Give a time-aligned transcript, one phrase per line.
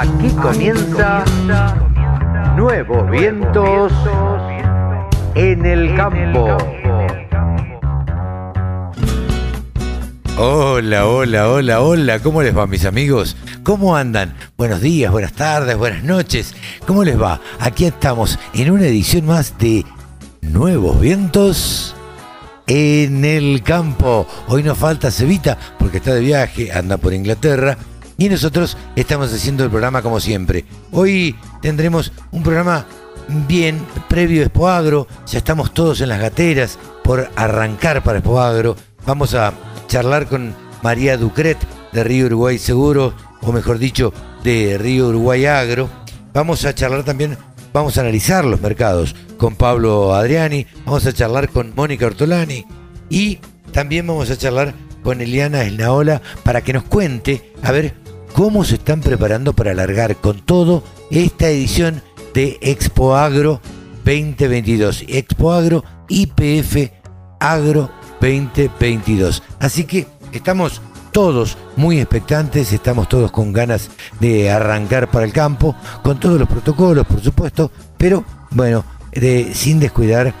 [0.00, 1.24] Aquí comienza
[2.54, 3.92] Nuevos Vientos
[5.34, 6.56] en el Campo.
[10.36, 13.36] Hola, hola, hola, hola, ¿cómo les va mis amigos?
[13.64, 14.36] ¿Cómo andan?
[14.56, 16.54] Buenos días, buenas tardes, buenas noches.
[16.86, 17.40] ¿Cómo les va?
[17.58, 19.84] Aquí estamos en una edición más de
[20.42, 21.96] Nuevos Vientos
[22.68, 24.28] en el campo.
[24.46, 27.76] Hoy nos falta Cevita porque está de viaje, anda por Inglaterra.
[28.20, 30.64] Y nosotros estamos haciendo el programa como siempre.
[30.90, 32.84] Hoy tendremos un programa
[33.46, 35.06] bien previo a Expoagro.
[35.28, 38.74] Ya estamos todos en las gateras por arrancar para Expoagro.
[39.06, 39.52] Vamos a
[39.86, 41.58] charlar con María Ducret
[41.92, 45.88] de Río Uruguay Seguro, o mejor dicho, de Río Uruguay Agro.
[46.34, 47.38] Vamos a charlar también,
[47.72, 52.66] vamos a analizar los mercados con Pablo Adriani, vamos a charlar con Mónica Ortolani
[53.08, 53.38] y
[53.70, 54.74] también vamos a charlar
[55.04, 58.07] con Eliana Esnaola para que nos cuente, a ver,
[58.38, 62.02] cómo se están preparando para alargar con todo esta edición
[62.34, 63.60] de Expo Agro
[64.04, 65.06] 2022.
[65.08, 66.92] Expo Agro IPF
[67.40, 69.42] Agro 2022.
[69.58, 70.80] Así que estamos
[71.10, 76.48] todos muy expectantes, estamos todos con ganas de arrancar para el campo, con todos los
[76.48, 80.32] protocolos, por supuesto, pero bueno, de, sin descuidar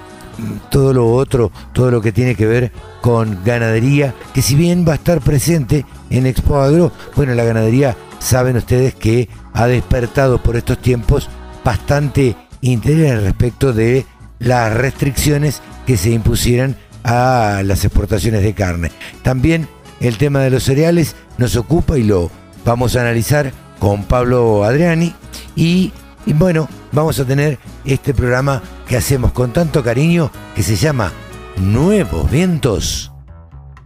[0.70, 4.92] todo lo otro, todo lo que tiene que ver con ganadería, que si bien va
[4.92, 10.56] a estar presente en Expo Agro, bueno, la ganadería, saben ustedes que ha despertado por
[10.56, 11.28] estos tiempos
[11.64, 14.06] bastante interés respecto de
[14.38, 18.90] las restricciones que se impusieran a las exportaciones de carne.
[19.22, 19.68] También
[20.00, 22.30] el tema de los cereales nos ocupa y lo
[22.64, 25.14] vamos a analizar con Pablo Adriani
[25.56, 25.92] y,
[26.26, 31.12] y bueno, vamos a tener este programa que hacemos con tanto cariño que se llama
[31.58, 33.12] Nuevos Vientos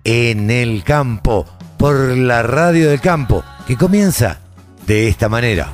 [0.05, 1.45] en el Campo
[1.77, 4.39] por la radio del campo que comienza
[4.87, 5.73] de esta manera.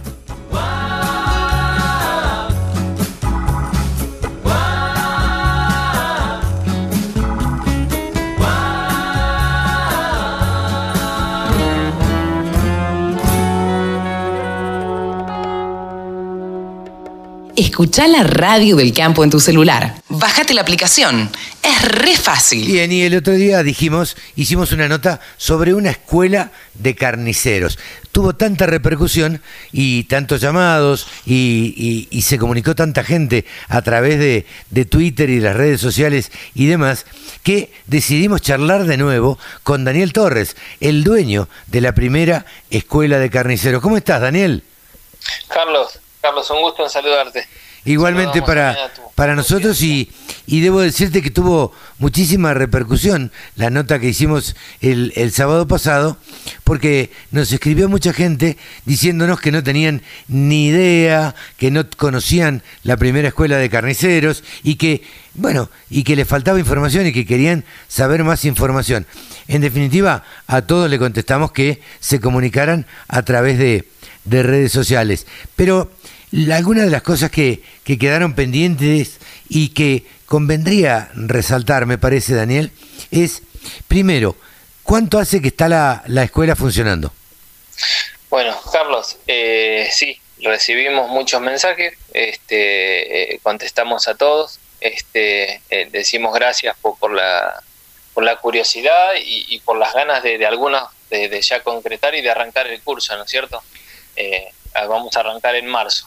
[17.59, 20.01] Escucha la radio del campo en tu celular.
[20.09, 21.29] Bájate la aplicación.
[21.61, 22.65] Es re fácil.
[22.65, 27.77] Bien, y el otro día dijimos, hicimos una nota sobre una escuela de carniceros.
[28.13, 29.43] Tuvo tanta repercusión
[29.73, 35.29] y tantos llamados y, y- y se comunicó tanta gente a través de, de Twitter
[35.29, 37.07] y las redes sociales y demás,
[37.43, 43.31] que decidimos charlar de nuevo con Daniel Torres, el dueño de la primera escuela de
[43.31, 43.83] carniceros.
[43.83, 44.63] ¿Cómo estás, Daniel?
[45.49, 47.47] Carlos, Carlos, un gusto en saludarte.
[47.85, 48.77] Igualmente para,
[49.15, 50.11] para nosotros y,
[50.47, 56.19] y debo decirte que tuvo muchísima repercusión la nota que hicimos el, el sábado pasado,
[56.65, 62.97] porque nos escribió mucha gente diciéndonos que no tenían ni idea, que no conocían la
[62.97, 65.03] primera escuela de carniceros y que,
[65.35, 69.07] bueno, y que les faltaba información y que querían saber más información.
[69.47, 73.89] En definitiva, a todos le contestamos que se comunicaran a través de,
[74.25, 75.27] de redes sociales.
[75.57, 75.91] Pero
[76.51, 79.19] algunas de las cosas que, que quedaron pendientes
[79.49, 82.71] y que convendría resaltar, me parece, Daniel,
[83.11, 83.43] es,
[83.89, 84.37] primero,
[84.83, 87.13] ¿cuánto hace que está la, la escuela funcionando?
[88.29, 96.35] Bueno, Carlos, eh, sí, recibimos muchos mensajes, este, eh, contestamos a todos, este, eh, decimos
[96.35, 97.63] gracias por, por la,
[98.13, 102.15] por la curiosidad y, y por las ganas de, de algunos de, de ya concretar
[102.15, 103.63] y de arrancar el curso, ¿no es cierto?
[104.75, 106.07] Vamos a arrancar en marzo.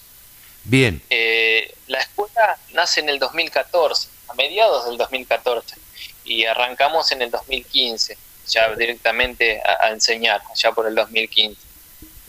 [0.63, 5.75] Bien, Eh, la escuela nace en el 2014, a mediados del 2014,
[6.23, 8.17] y arrancamos en el 2015,
[8.47, 11.59] ya directamente a, enseñar, ya por el 2015.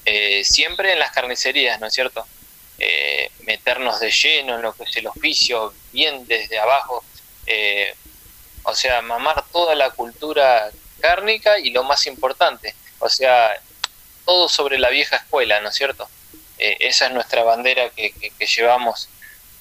[0.04, 2.26] Eh, siempre en las carnicerías, ¿no es cierto?
[2.78, 7.04] Eh, meternos de lleno en lo que es el oficio, bien desde abajo,
[7.46, 7.94] eh,
[8.64, 10.70] o sea, mamar toda la cultura
[11.00, 13.60] cárnica y lo más importante, o sea,
[14.24, 16.08] todo sobre la vieja escuela, ¿no es cierto?
[16.62, 18.12] Eh, esa es nuestra bandera que,
[18.46, 19.08] llevamos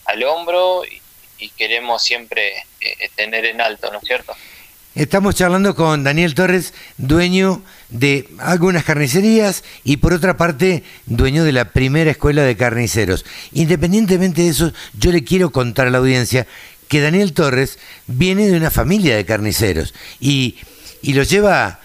[0.06, 1.02] al hombro y,
[1.40, 4.36] y queremos siempre eh, tener en alto, ¿no es cierto?
[4.94, 11.54] estamos charlando con Daniel Torres, dueño de algunas carnicerías y por otra parte, dueño de
[11.54, 13.26] la primera escuela de carniceros.
[13.54, 16.46] Independientemente de eso, yo le quiero contar a la audiencia
[16.88, 20.58] que Daniel Torres viene de una familia de carniceros y,
[21.02, 21.80] y lo lleva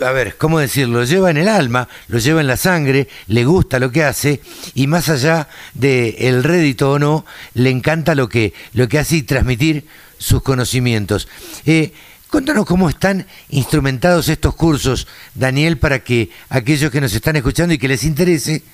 [0.00, 1.00] a ver, ¿cómo decirlo?
[1.00, 4.40] Lo lleva en el alma, lo lleva en la sangre, le gusta lo que hace
[4.74, 7.24] y más allá de el rédito o no,
[7.54, 9.86] le encanta lo que, lo que hace y transmitir
[10.18, 11.28] sus conocimientos.
[11.66, 11.92] Eh,
[12.28, 17.78] Contanos cómo están instrumentados estos cursos, Daniel, para que aquellos que nos están escuchando y
[17.78, 18.64] que les interese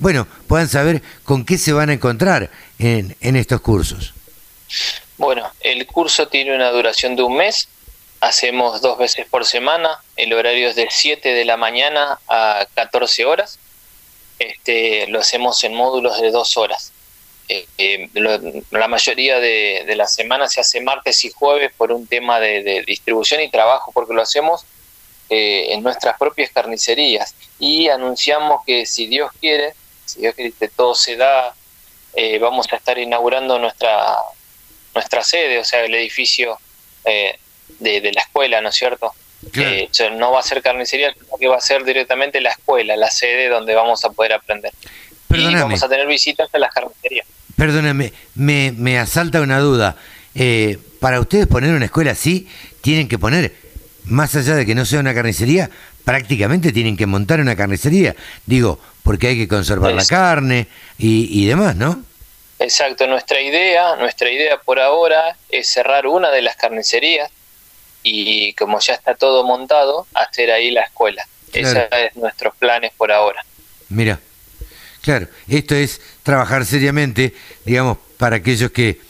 [0.00, 4.14] bueno, puedan saber con qué se van a encontrar en, en estos cursos.
[5.16, 7.68] Bueno, el curso tiene una duración de un mes,
[8.20, 13.24] hacemos dos veces por semana, el horario es de 7 de la mañana a 14
[13.24, 13.58] horas,
[14.38, 16.92] este, lo hacemos en módulos de dos horas.
[17.48, 18.10] Eh, eh,
[18.70, 22.84] la mayoría de, de, la semana se hace martes y jueves por un tema de,
[22.86, 24.64] distribución y trabajo, porque lo hacemos
[25.30, 27.34] eh, en nuestras propias carnicerías.
[27.58, 29.74] Y anunciamos que si Dios quiere,
[30.04, 31.54] si Dios quiere que todo se da,
[32.40, 34.16] vamos a estar inaugurando nuestra,
[34.92, 36.58] nuestra sede, o sea, el edificio
[37.78, 39.12] de, la escuela, ¿no es cierto?
[40.16, 43.48] no va a ser carnicería, sino que va a ser directamente la escuela, la sede
[43.48, 44.72] donde vamos a poder aprender.
[45.30, 47.26] Y vamos a tener visitas a las carnicerías.
[47.56, 49.96] Perdóname, me, me asalta una duda.
[50.34, 52.48] Eh, para ustedes poner una escuela así,
[52.80, 53.54] tienen que poner,
[54.04, 55.70] más allá de que no sea una carnicería,
[56.04, 58.14] prácticamente tienen que montar una carnicería.
[58.46, 60.68] Digo, porque hay que conservar la carne
[60.98, 62.02] y, y demás, ¿no?
[62.58, 67.30] Exacto, nuestra idea, nuestra idea por ahora es cerrar una de las carnicerías
[68.02, 71.26] y como ya está todo montado, hacer ahí la escuela.
[71.52, 73.44] Esos es nuestros planes por ahora.
[73.88, 74.20] Mira,
[75.08, 77.34] Claro, esto es trabajar seriamente,
[77.64, 79.00] digamos, para aquellos que,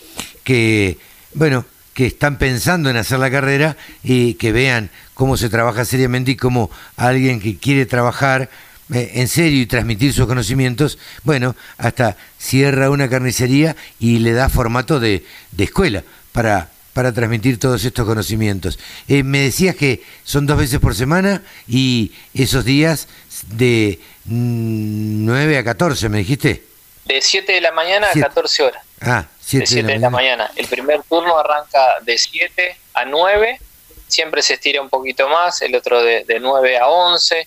[0.45, 0.99] que,
[1.35, 1.65] bueno,
[1.95, 6.37] que están pensando en hacer la carrera y que vean cómo se trabaja seriamente y
[6.37, 8.51] cómo alguien que quiere trabajar
[8.95, 14.49] eh, en serio y transmitir sus conocimientos, bueno, hasta cierra una carnicería y le da
[14.49, 18.77] formato de, de escuela para, para transmitir todos estos conocimientos.
[19.07, 23.07] Eh, me decías que son dos veces por semana y esos días
[23.47, 26.65] de 9 mm, a 14, ¿me dijiste?
[27.05, 28.83] De 7 de la mañana a 14 horas.
[29.01, 30.51] Ah, 7 de, la, mañana.
[30.57, 33.61] El primer turno arranca de 7 a 9,
[34.09, 37.47] siempre se estira un poquito más, el otro de, de 9 a 11,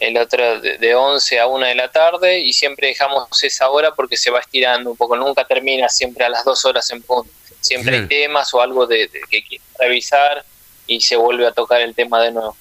[0.00, 3.94] el otro de, de 11 a 1 de la tarde y siempre dejamos esa hora
[3.94, 7.39] porque se va estirando un poco, nunca termina siempre a las 2 horas en punto.
[7.60, 10.44] Siempre hay temas o algo de, que quieres revisar
[10.86, 12.56] y se vuelve a tocar el tema de nuevo.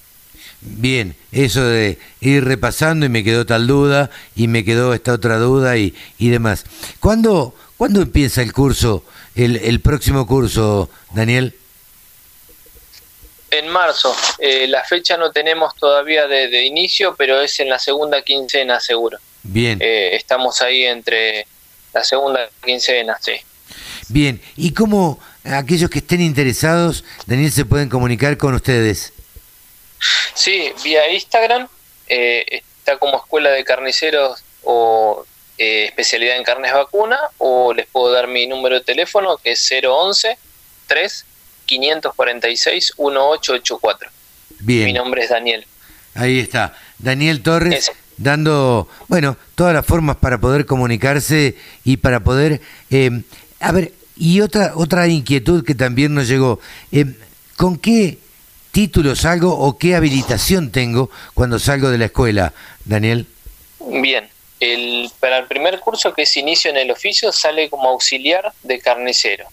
[0.62, 5.38] Bien, eso de ir repasando y me quedó tal duda y me quedó esta otra
[5.38, 6.66] duda y, y demás.
[7.00, 9.06] ¿Cuándo, ¿Cuándo empieza el curso,
[9.36, 11.56] el, el próximo curso, Daniel?
[13.52, 14.16] En marzo.
[14.38, 19.18] Eh, la fecha no tenemos todavía de, inicio, pero es en la segunda quincena seguro.
[19.44, 19.80] Bien.
[19.82, 21.48] Eh, estamos ahí entre
[21.94, 23.34] la segunda quincena, sí.
[24.10, 29.14] Bien, ¿y cómo aquellos que estén interesados, Daniel, se pueden comunicar con ustedes?
[30.34, 31.68] Sí, vía Instagram,
[32.08, 35.26] eh, está como Escuela de Carniceros o
[35.58, 39.70] eh, especialidad en carnes vacuna, o les puedo dar mi número de teléfono que es
[39.70, 40.38] 011
[40.88, 41.26] 3
[41.66, 44.10] 546 1884.
[44.62, 44.86] Bien.
[44.86, 45.66] Mi nombre es Daniel.
[46.16, 47.92] Ahí está, Daniel Torres.
[48.18, 52.60] dando, bueno, todas las formas para poder comunicarse y para poder,
[52.90, 53.22] eh,
[53.60, 56.60] a ver, y otra, otra inquietud que también nos llegó,
[57.56, 58.18] ¿con qué
[58.72, 62.54] título salgo o qué habilitación tengo cuando salgo de la escuela,
[62.86, 63.26] Daniel?
[63.80, 64.30] Bien,
[64.60, 68.80] el, para el primer curso que es inicio en el oficio sale como auxiliar de
[68.80, 69.48] carnicero.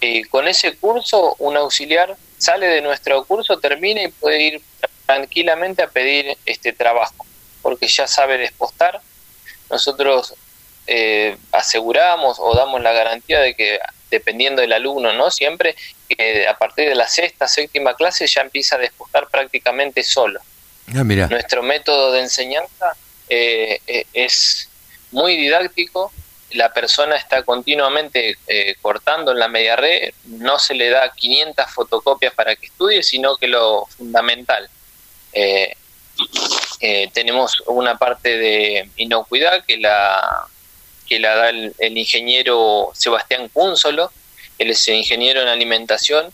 [0.00, 4.62] Eh, con ese curso un auxiliar sale de nuestro curso, termina y puede ir
[5.06, 7.26] tranquilamente a pedir este trabajo,
[7.62, 9.00] porque ya sabe despostar.
[9.70, 10.34] Nosotros
[10.86, 13.78] eh, aseguramos o damos la garantía de que
[14.10, 15.30] dependiendo del alumno, ¿no?
[15.30, 15.76] Siempre
[16.08, 20.40] que a partir de la sexta, séptima clase ya empieza a despostar prácticamente solo.
[20.94, 21.28] Ah, mira.
[21.28, 22.96] Nuestro método de enseñanza
[23.28, 24.68] eh, eh, es
[25.12, 26.12] muy didáctico,
[26.52, 31.70] la persona está continuamente eh, cortando en la media red, no se le da 500
[31.70, 34.68] fotocopias para que estudie, sino que lo fundamental.
[37.14, 40.48] tenemos una parte de inocuidad que la
[41.10, 44.12] que la da el, ingeniero Sebastián Cúnsolo,
[44.58, 46.32] él es ingeniero en alimentación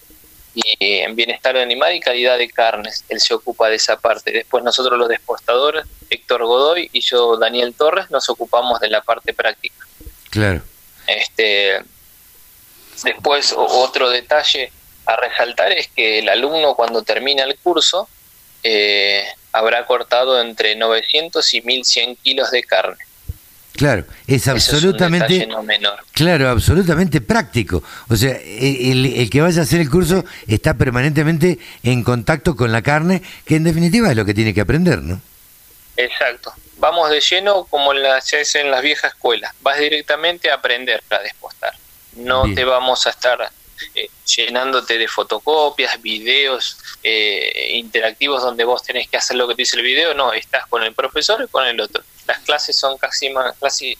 [0.54, 4.32] y en bienestar animal y calidad de carnes, él se ocupa de esa parte.
[4.32, 9.32] Después nosotros los despostadores, Héctor Godoy y yo, Daniel Torres, nos ocupamos de la parte
[9.32, 9.86] práctica.
[10.28, 10.60] Claro.
[11.06, 11.80] Este,
[13.02, 14.70] después otro detalle
[15.06, 18.10] a resaltar es que el alumno cuando termina el curso
[18.62, 23.05] eh, habrá cortado entre 900 y 1100 kilos de carne.
[23.76, 25.46] Claro, es absolutamente.
[26.12, 27.82] Claro, absolutamente práctico.
[28.08, 32.80] O sea, el, que vaya a hacer el curso está permanentemente en contacto con la
[32.80, 35.20] carne, que en definitiva es lo que tiene que aprender, ¿no?
[35.96, 36.54] Exacto.
[36.78, 39.54] Vamos de lleno como la, se hace en las viejas escuelas.
[39.60, 41.74] Vas directamente a aprender a despostar.
[42.14, 43.50] No te vamos a estar
[43.94, 49.62] eh, llenándote de fotocopias, videos eh, interactivos donde vos tenés que hacer lo que te
[49.62, 50.14] dice el video.
[50.14, 53.98] No, estás con el profesor y con el otro las clases son casi, casi,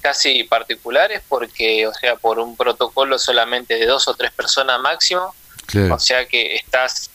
[0.00, 5.34] casi particulares porque, o sea, por un protocolo solamente de dos o tres personas máximo,
[5.90, 7.10] o sea que estás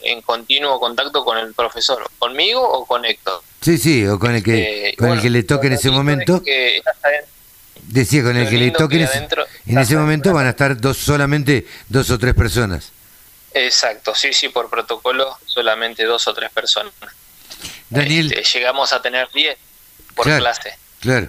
[0.00, 3.42] en continuo contacto con el profesor, conmigo o con Héctor.
[3.60, 6.42] Sí, sí, o con el que, eh, con el que le toque en ese momento.
[7.88, 8.96] Decía, con el que le toque
[9.66, 12.92] en, ese momento van a estar dos solamente dos o tres personas.
[13.54, 16.92] Exacto, sí, sí, por protocolo solamente dos o tres personas.
[17.88, 18.32] Daniel.
[18.32, 19.58] Este, llegamos a tener diez
[20.18, 20.70] por clase.
[21.00, 21.28] Claro.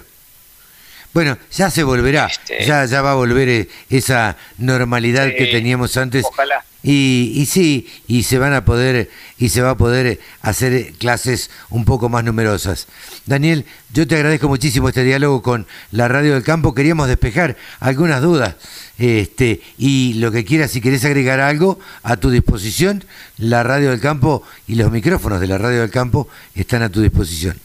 [1.13, 5.97] Bueno, ya se volverá, este, ya, ya va a volver eh, esa normalidad que teníamos
[5.97, 6.23] antes.
[6.23, 6.63] Ojalá.
[6.83, 11.49] Y, y sí, y se van a poder, y se va a poder hacer clases
[11.69, 12.87] un poco más numerosas.
[13.25, 16.73] Daniel, yo te agradezco muchísimo este diálogo con la Radio del Campo.
[16.75, 18.55] Queríamos despejar algunas dudas.
[18.97, 23.03] Este, y lo que quieras, si querés agregar algo, a tu disposición,
[23.37, 27.01] la Radio del Campo y los micrófonos de la Radio del Campo están a tu
[27.01, 27.59] disposición.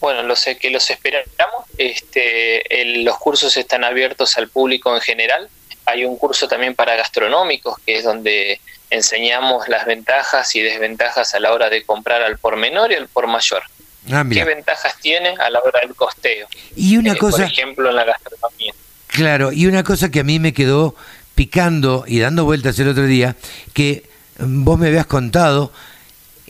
[0.00, 1.64] Bueno, lo sé que los esperamos.
[1.76, 2.62] Este,
[3.02, 5.48] los cursos están abiertos al público en general
[5.88, 11.40] hay un curso también para gastronómicos, que es donde enseñamos las ventajas y desventajas a
[11.40, 13.62] la hora de comprar al por menor y al por mayor.
[14.10, 16.46] Ah, ¿Qué ventajas tiene a la hora del costeo?
[16.76, 18.74] Y una eh, cosa, por ejemplo, en la gastronomía.
[19.06, 20.94] Claro, y una cosa que a mí me quedó
[21.34, 23.36] picando y dando vueltas el otro día,
[23.72, 24.04] que
[24.38, 25.72] vos me habías contado,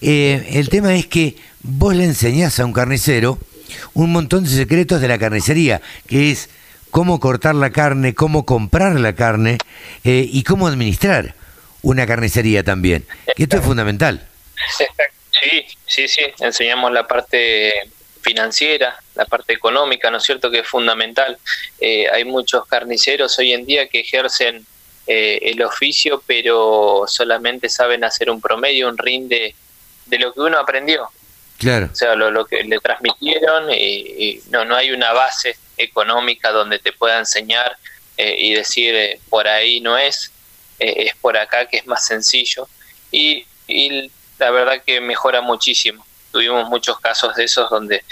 [0.00, 1.36] eh, el tema es que
[1.68, 3.38] vos le enseñás a un carnicero
[3.92, 6.48] un montón de secretos de la carnicería, que es
[6.90, 9.58] cómo cortar la carne, cómo comprar la carne
[10.04, 11.34] eh, y cómo administrar
[11.82, 13.06] una carnicería también.
[13.36, 14.26] Y esto es fundamental.
[15.30, 17.72] Sí, sí, sí, enseñamos la parte
[18.22, 21.38] financiera, la parte económica, ¿no es cierto?, que es fundamental.
[21.80, 24.66] Eh, hay muchos carniceros hoy en día que ejercen
[25.06, 29.54] eh, el oficio, pero solamente saben hacer un promedio, un rinde
[30.06, 31.08] de lo que uno aprendió.
[31.58, 31.88] Claro.
[31.92, 36.92] O sea, lo, que le transmitieron y, no, no hay una base económica donde te
[36.92, 37.76] pueda enseñar
[38.16, 40.30] eh, y decir eh, por ahí no es,
[40.78, 42.68] eh, es por acá que es más sencillo.
[43.10, 46.06] Y, y, la verdad que mejora muchísimo.
[46.30, 48.04] Tuvimos muchos casos de esos donde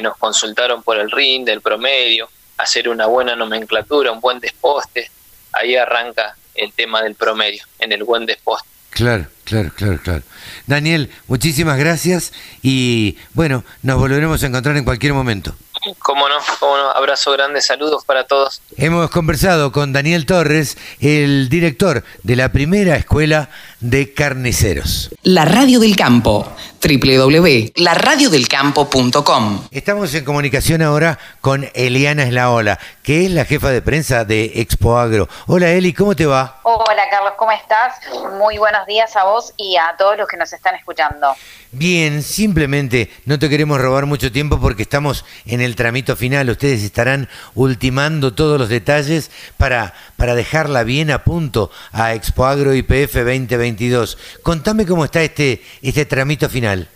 [0.00, 5.10] nos consultaron por el RIN, del promedio, hacer una buena nomenclatura, un buen desposte.
[5.52, 8.68] Ahí arranca el tema del promedio, en el buen desposte.
[8.92, 10.22] Claro, claro, claro, claro.
[10.66, 12.32] Daniel, muchísimas gracias
[12.62, 15.54] y bueno, nos volveremos a encontrar en cualquier momento.
[15.98, 16.90] Cómo no, cómo no.
[16.90, 18.60] Abrazo grande, saludos para todos.
[18.76, 23.48] Hemos conversado con Daniel Torres, el director de la primera escuela
[23.82, 25.10] de carniceros.
[25.22, 26.50] La Radio del Campo,
[26.82, 29.68] www.laradiodelcampo.com.
[29.70, 34.98] Estamos en comunicación ahora con Eliana Eslaola, que es la jefa de prensa de Expo
[34.98, 35.28] Agro.
[35.46, 36.60] Hola Eli, ¿cómo te va?
[36.62, 37.96] Hola Carlos, ¿cómo estás?
[38.38, 41.34] Muy buenos días a vos y a todos los que nos están escuchando.
[41.74, 46.50] Bien, simplemente no te queremos robar mucho tiempo porque estamos en el tramito final.
[46.50, 52.72] Ustedes estarán ultimando todos los detalles para, para dejarla bien a punto a Expo Agro
[52.72, 54.16] IPF 2022.
[54.44, 56.88] Contame cómo está este, este tramito final.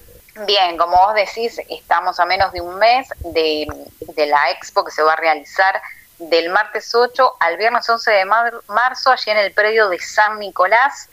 [0.46, 3.66] Bien, como vos decís, estamos a menos de un mes de,
[4.14, 5.82] de la expo que se va a realizar
[6.20, 8.24] del martes 8 al viernes 11 de
[8.68, 11.08] marzo allí en el predio de San Nicolás.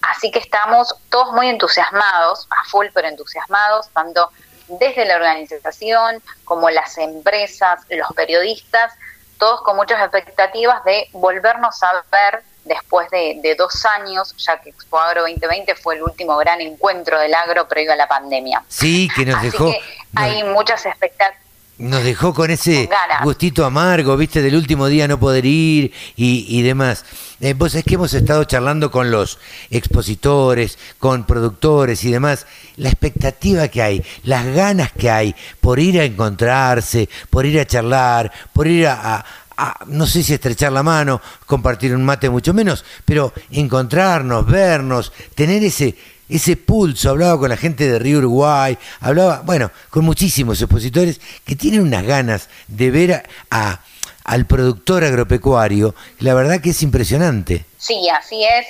[0.00, 4.30] Así que estamos todos muy entusiasmados, a full pero entusiasmados, tanto
[4.68, 8.94] desde la organización como las empresas, los periodistas,
[9.38, 14.98] todos con muchas expectativas de volvernos a ver después de, dos años, ya que Expo
[14.98, 18.62] Agro 2020 fue el último gran encuentro del agro previo a la pandemia.
[18.68, 19.72] Sí, que nos dejó...
[20.14, 21.47] hay muchas expectativas
[21.78, 22.88] nos dejó con ese
[23.22, 27.04] gustito amargo, viste, del último día no poder ir y, demás.
[27.40, 29.38] Eh, vos es que hemos estado charlando con los
[29.70, 36.00] expositores, con productores y demás, la expectativa que hay, las ganas que hay por ir
[36.00, 39.24] a encontrarse, por ir a charlar, por ir a,
[39.86, 45.62] no sé si estrechar la mano, compartir un mate mucho menos, pero encontrarnos, vernos, tener
[45.62, 45.96] ese
[46.28, 51.56] ese pulso, hablaba con la gente de Río Uruguay, hablaba, bueno, con muchísimos expositores que
[51.56, 53.80] tienen unas ganas de ver a,
[54.24, 57.64] al productor agropecuario, la verdad que es impresionante.
[57.78, 58.66] Sí, así es.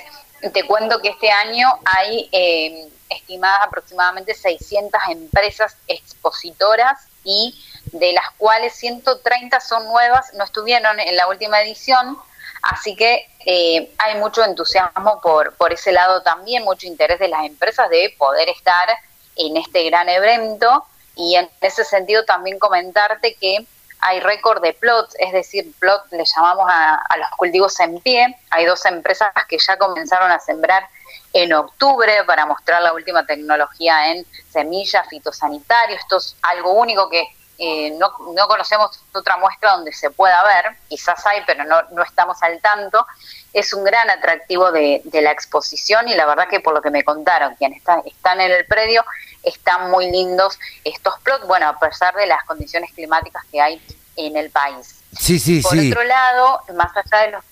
[0.53, 7.61] Te cuento que este año hay eh, estimadas aproximadamente 600 empresas expositoras y
[7.91, 12.17] de las cuales 130 son nuevas, no estuvieron en la última edición,
[12.61, 17.45] Así que eh, hay mucho entusiasmo por, por ese lado también, mucho interés de las
[17.45, 18.89] empresas de poder estar
[19.35, 20.85] en este gran evento
[21.15, 23.65] y en ese sentido también comentarte que
[24.01, 28.37] hay récord de plots, es decir, plot le llamamos a, a, los cultivos en pie.
[28.49, 30.87] Hay dos empresas que ya comenzaron a sembrar
[31.33, 35.99] en octubre para mostrar la última tecnología en semillas, fitosanitarios.
[35.99, 37.27] Esto es algo único que
[37.61, 42.03] eh, no, no, conocemos otra muestra donde se pueda ver, quizás hay, pero no, no
[42.03, 43.05] estamos al tanto.
[43.51, 47.03] Es un gran atractivo de, la exposición y la verdad que por lo que me
[47.03, 49.03] contaron, quienes están, están en el predio,
[49.43, 53.85] están muy lindos estos plots, bueno, a pesar de las condiciones climáticas que hay
[54.15, 55.01] en el país.
[55.19, 57.43] Sí, sí, por otro lado, más allá de los,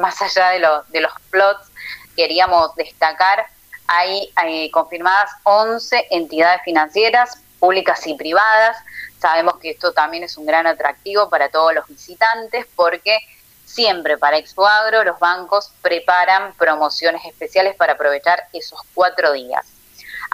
[0.00, 1.66] más allá de, los de los plots,
[2.14, 3.46] queríamos destacar,
[3.88, 8.76] hay, hay confirmadas 11 entidades financieras, públicas y privadas,
[9.24, 13.16] Sabemos que esto también es un gran atractivo para todos los visitantes porque
[13.64, 19.64] siempre para Expo Agro los bancos preparan promociones especiales para aprovechar esos cuatro días.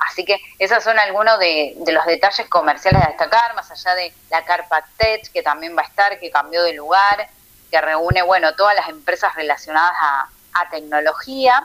[0.08, 4.44] Así que esos son algunos de, los detalles comerciales a destacar, más allá de la
[4.44, 7.28] Carpa Tech, que también va a estar, que cambió de lugar,
[7.70, 11.64] que reúne, bueno, todas las empresas relacionadas a, a tecnología.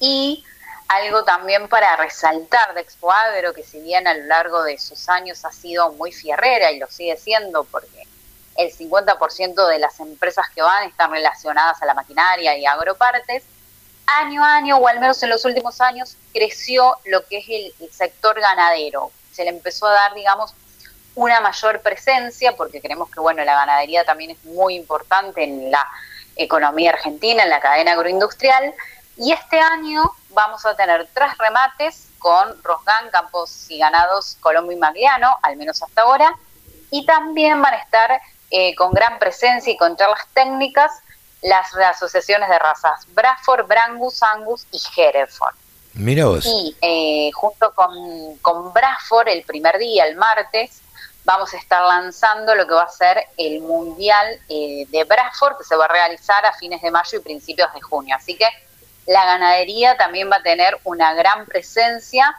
[0.00, 0.44] Y
[0.88, 5.08] algo también para resaltar de Expo Agro, que si bien a lo largo de sus
[5.08, 8.06] años ha sido muy fierrera y lo sigue siendo porque
[8.56, 13.42] el 50% de las empresas que van están relacionadas a la maquinaria y agropartes,
[14.06, 17.90] año a año, o al menos en los últimos años, creció lo que es el,
[17.90, 19.10] sector ganadero.
[19.32, 20.54] Se le empezó a dar, digamos,
[21.14, 25.84] una mayor presencia, porque creemos que, bueno, la ganadería también es muy importante en la
[26.36, 28.74] economía argentina, en la cadena agroindustrial,
[29.16, 34.76] y este año vamos a tener tres remates con Rosgan, Campos y Ganados, Colombo y
[34.76, 36.34] Magliano, al menos hasta ahora,
[36.90, 38.20] y también van a estar
[38.50, 40.90] eh, con gran presencia y con charlas técnicas
[41.42, 45.54] las, asociaciones de razas Braford, Brangus, Angus y Hereford.
[45.94, 46.44] Mira vos.
[46.44, 50.82] Y eh, junto con, con Braford, el primer día, el martes,
[51.24, 55.64] vamos a estar lanzando lo que va a ser el Mundial eh, de Braford, que
[55.64, 58.14] se va a realizar a fines de mayo y principios de junio.
[58.16, 58.46] Así que
[59.06, 62.34] la ganadería también va a tener una gran presencia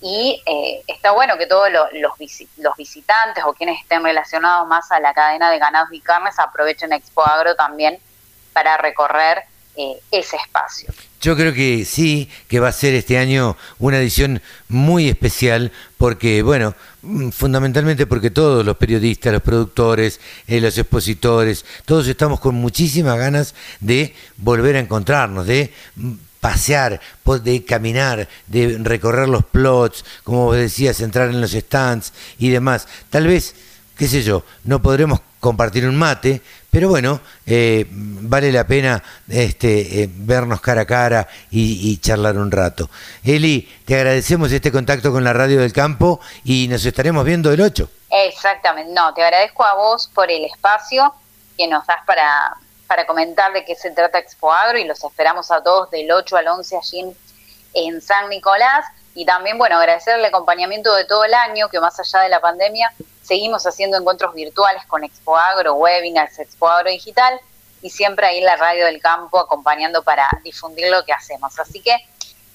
[0.00, 4.98] y eh, está bueno que todos los, los, visitantes o quienes estén relacionados más a
[4.98, 7.98] la cadena de ganados y carnes aprovechen Expo Agro también
[8.52, 9.44] para recorrer
[9.76, 10.92] eh, ese espacio.
[11.20, 16.42] Yo creo que sí, que va a ser este año una edición muy especial porque,
[16.42, 16.74] bueno,
[17.32, 23.54] fundamentalmente porque todos los periodistas, los productores, eh, los expositores, todos estamos con muchísimas ganas
[23.80, 27.00] de volver a encontrarnos, de mm, pasear,
[27.42, 32.86] de caminar, de recorrer los plots, como vos decías, entrar en los stands y demás.
[33.10, 33.54] Tal vez,
[33.96, 36.40] qué sé yo, no podremos compartir un mate,
[36.72, 42.50] pero bueno, eh, vale la pena este, eh, vernos cara a cara y, charlar un
[42.50, 42.88] rato.
[43.22, 47.60] Eli, te agradecemos este contacto con la Radio del Campo y nos estaremos viendo el
[47.60, 47.90] 8.
[48.08, 51.14] Exactamente, no, te agradezco a vos por el espacio
[51.58, 52.56] que nos das para,
[52.86, 56.38] para comentar de qué se trata Expo Agro y los esperamos a todos del 8
[56.38, 57.04] al 11 allí
[57.74, 58.86] en San Nicolás.
[59.14, 62.40] Y también, bueno, agradecer el acompañamiento de todo el año, que más allá de la
[62.40, 67.40] pandemia, seguimos haciendo encuentros virtuales con Expo Agro, webinars, Expo Agro Digital,
[67.82, 71.58] y siempre ahí la radio del campo acompañando para difundir lo que hacemos.
[71.58, 71.96] Así que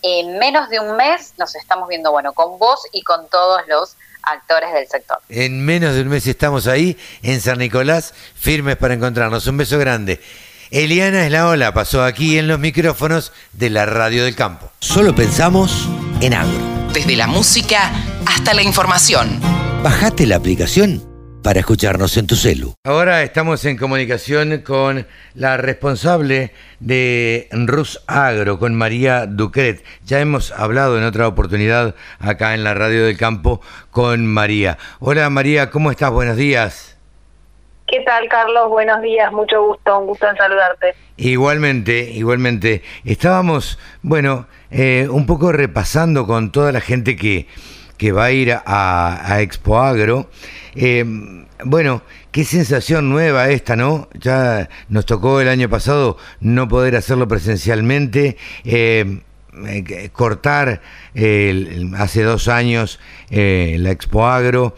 [0.01, 3.95] en menos de un mes nos estamos viendo, bueno, con vos y con todos los
[4.21, 5.19] actores del sector.
[5.29, 9.47] En menos de un mes estamos ahí, en San Nicolás, firmes para encontrarnos.
[9.47, 10.21] Un beso grande.
[10.69, 14.69] Eliana es la ola, pasó aquí en los micrófonos de la Radio del Campo.
[14.79, 15.87] Solo pensamos
[16.21, 16.57] en agro.
[16.93, 17.91] Desde la música
[18.25, 19.56] hasta la información.
[19.89, 21.01] Bajate la aplicación
[21.41, 22.73] para escucharnos en tu celu.
[22.83, 29.85] Ahora estamos en comunicación con la responsable de Rus Agro, con María Ducret.
[30.03, 34.77] Ya hemos hablado en otra oportunidad acá en la Radio del Campo con María.
[34.99, 36.11] Hola María, ¿cómo estás?
[36.11, 36.97] Buenos días.
[37.87, 38.67] ¿Qué tal, Carlos?
[38.67, 40.95] Buenos días, mucho gusto, un gusto en saludarte.
[41.15, 42.83] Igualmente, igualmente.
[43.05, 47.47] Estábamos, bueno, eh, un poco repasando con toda la gente que,
[47.97, 50.29] que va a ir a, Expo Agro.
[50.75, 51.03] Eh,
[51.65, 54.09] bueno, qué sensación nueva esta, ¿no?
[54.13, 58.37] Ya nos tocó el año pasado no poder hacerlo presencialmente.
[58.63, 59.21] Eh,
[60.11, 60.81] cortar
[61.97, 62.99] hace dos años
[63.31, 64.75] la Expo Agro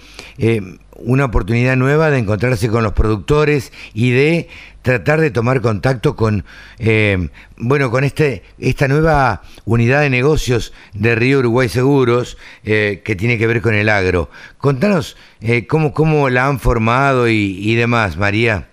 [1.01, 4.47] una oportunidad nueva de encontrarse con los productores y de
[4.81, 6.45] tratar de tomar contacto con
[6.79, 13.15] eh, bueno con este esta nueva unidad de negocios de Río Uruguay Seguros eh, que
[13.15, 14.29] tiene que ver con el agro.
[14.57, 18.67] Contanos eh, cómo, cómo la han formado y, demás, María.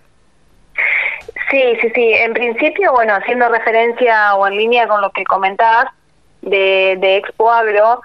[1.50, 2.12] Sí, sí, sí.
[2.12, 5.86] En principio, bueno, haciendo referencia o en línea con lo que comentabas
[6.42, 8.00] de, de Expo Agro,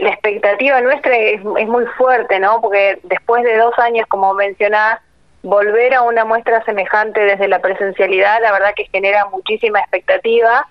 [0.00, 2.60] la expectativa nuestra es, muy fuerte, ¿no?
[2.60, 5.00] Porque después de dos años, como mencionás,
[5.42, 10.66] volver a una muestra semejante desde la presencialidad, la verdad que genera muchísima expectativa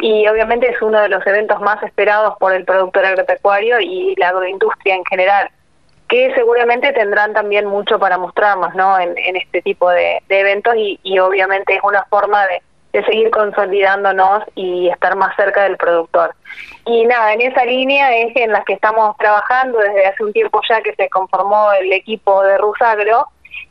[0.00, 4.28] y obviamente es uno de los eventos más esperados por el productor agropecuario y la
[4.28, 5.50] agroindustria en general.
[6.08, 9.00] que seguramente tendrán también mucho para mostrarnos ¿no?
[9.00, 12.62] en, este tipo de, eventos y, obviamente es una forma de,
[13.04, 16.32] seguir consolidándonos y estar más cerca del productor.
[16.86, 20.60] Y nada, en esa línea es en la que estamos trabajando desde hace un tiempo
[20.68, 23.26] ya que se conformó el equipo de Rusagro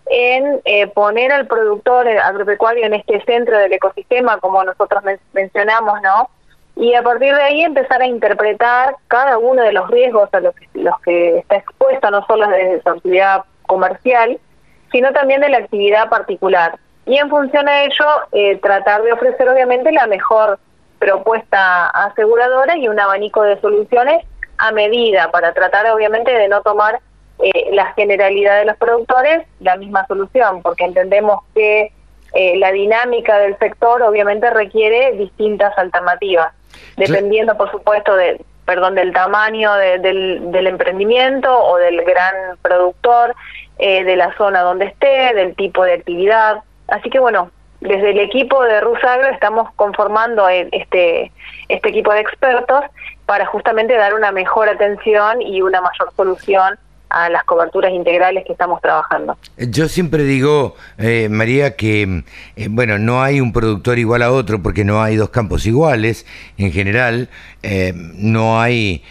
[0.08, 6.30] en eh, poner al productor agropecuario en este centro del ecosistema, como nosotros mencionamos, ¿no?
[6.76, 10.56] y a partir de ahí empezar a interpretar cada uno de los riesgos a los
[10.56, 14.40] que, los que está expuesto, no solo desde su actividad comercial,
[14.92, 16.78] sino también de la actividad particular.
[17.06, 20.58] Y en función a ello, eh, tratar de ofrecer obviamente la mejor
[21.00, 24.26] propuesta aseguradora y un abanico de soluciones
[24.58, 27.00] a medida para tratar obviamente de no tomar
[27.40, 31.92] eh, la generalidad de los productores la misma solución, porque entendemos que
[32.34, 36.54] eh, la dinámica del sector obviamente requiere distintas alternativas
[36.98, 43.36] dependiendo por supuesto de perdón del tamaño del, del, emprendimiento o del gran productor
[43.78, 46.64] eh, de la zona donde esté del tipo de actividad.
[46.88, 51.32] Así que bueno desde el equipo de Rusagro estamos conformando este
[51.68, 52.86] este equipo de expertos
[53.26, 56.80] para justamente dar una mejor atención y una mayor solución
[57.14, 59.38] a las coberturas integrales que estamos trabajando.
[59.58, 62.24] Yo siempre digo, eh, María, que
[62.56, 66.26] eh, bueno, no hay un productor igual a otro porque no hay dos campos iguales.
[66.58, 67.30] En general,
[67.62, 69.04] eh, no hay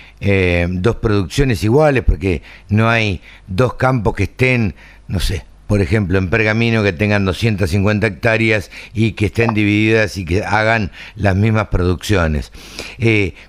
[0.69, 4.75] dos producciones iguales porque no hay dos campos que estén,
[5.09, 10.25] no sé, por ejemplo, en Pergamino que tengan 250 hectáreas y que estén divididas y
[10.25, 12.53] que hagan las mismas producciones.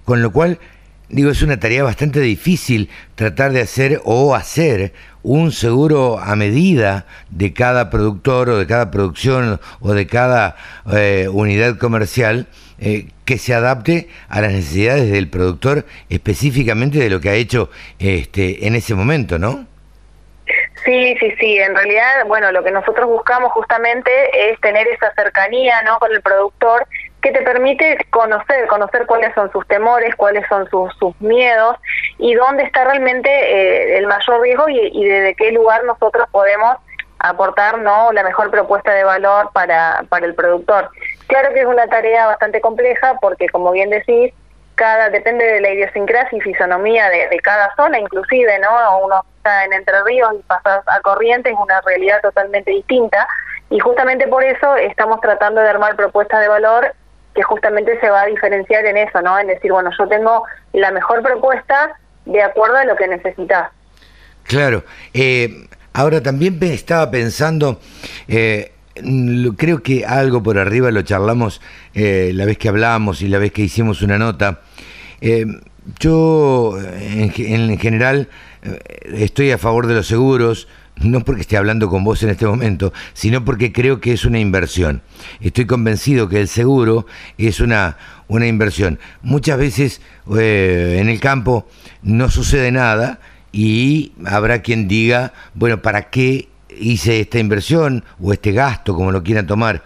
[0.03, 0.59] con lo cual,
[1.13, 7.05] digo, es una tarea bastante difícil tratar de hacer o hacer un seguro a medida
[7.29, 10.55] de cada productor o de cada producción o de cada
[10.91, 12.47] eh, unidad comercial
[12.79, 17.69] eh, que se adapte a las necesidades del productor específicamente de lo que ha hecho
[17.99, 19.67] este, en ese momento, ¿no?
[20.83, 21.57] Sí, sí, sí.
[21.57, 24.11] En realidad, bueno, lo que nosotros buscamos justamente
[24.51, 25.97] es tener esa cercanía, ¿no?
[25.99, 26.85] Con el productor
[27.23, 31.77] que te permite conocer, conocer cuáles son sus temores, cuáles son sus, sus miedos
[32.19, 36.77] y dónde está realmente eh, el mayor riesgo y, y desde qué lugar nosotros podemos
[37.19, 40.89] aportar no la mejor propuesta de valor para, para el productor.
[41.27, 44.33] Claro que es una tarea bastante compleja porque, como bien decís,
[44.75, 49.05] cada depende de la idiosincrasia y fisonomía de, de cada zona, inclusive, ¿no?
[49.05, 53.25] Uno está en Entre Ríos y pasa a Corrientes, es una realidad totalmente distinta.
[53.69, 56.93] Y justamente por eso estamos tratando de armar propuestas de valor
[57.33, 59.37] que justamente se va a diferenciar en eso, ¿no?
[59.39, 60.43] En decir, bueno, yo tengo
[60.73, 63.71] la mejor propuesta de acuerdo a lo que necesitas.
[64.43, 64.83] Claro.
[65.13, 67.79] Eh, ahora también estaba pensando,
[68.27, 68.71] eh,
[69.57, 71.61] creo que algo por arriba lo charlamos
[71.93, 74.61] eh, la vez que hablamos y la vez que hicimos una nota.
[75.99, 78.29] yo, en general,
[79.03, 82.93] estoy a favor de los seguros no porque esté hablando con vos en este momento,
[83.13, 85.01] sino porque creo que es una inversión.
[85.41, 87.05] Estoy convencido que el seguro
[87.37, 88.99] es una, una inversión.
[89.21, 90.01] Muchas veces
[90.37, 91.67] eh, en el campo
[92.01, 93.19] no sucede nada
[93.51, 99.23] y habrá quien diga, bueno, ¿para qué hice esta inversión o este gasto, como lo
[99.23, 99.83] quieran tomar?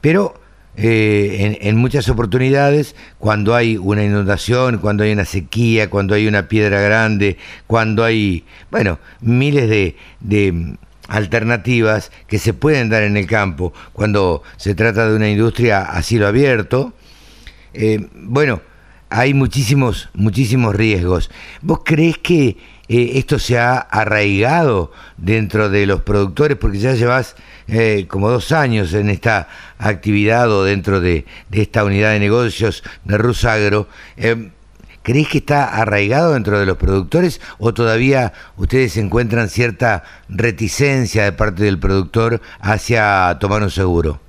[0.00, 0.40] Pero
[0.78, 6.48] eh, en, muchas oportunidades, cuando hay una inundación, cuando hay una sequía, cuando hay una
[6.48, 10.76] piedra grande, cuando hay, bueno, miles de,
[11.08, 16.02] alternativas que se pueden dar en el campo, cuando se trata de una industria a
[16.02, 16.92] cielo abierto,
[17.72, 18.60] eh, bueno,
[19.08, 21.30] hay muchísimos, muchísimos riesgos.
[21.62, 22.56] ¿Vos crees que
[22.88, 26.56] eh, esto se ha arraigado dentro de los productores?
[26.56, 27.36] Porque ya llevas
[27.68, 33.18] eh, como dos años en esta actividad o dentro de, esta unidad de negocios de
[33.18, 33.88] Rusagro.
[34.16, 34.50] Eh,
[35.02, 41.32] ¿Crees que está arraigado dentro de los productores o todavía ustedes encuentran cierta reticencia de
[41.32, 44.20] parte del productor hacia tomar un seguro?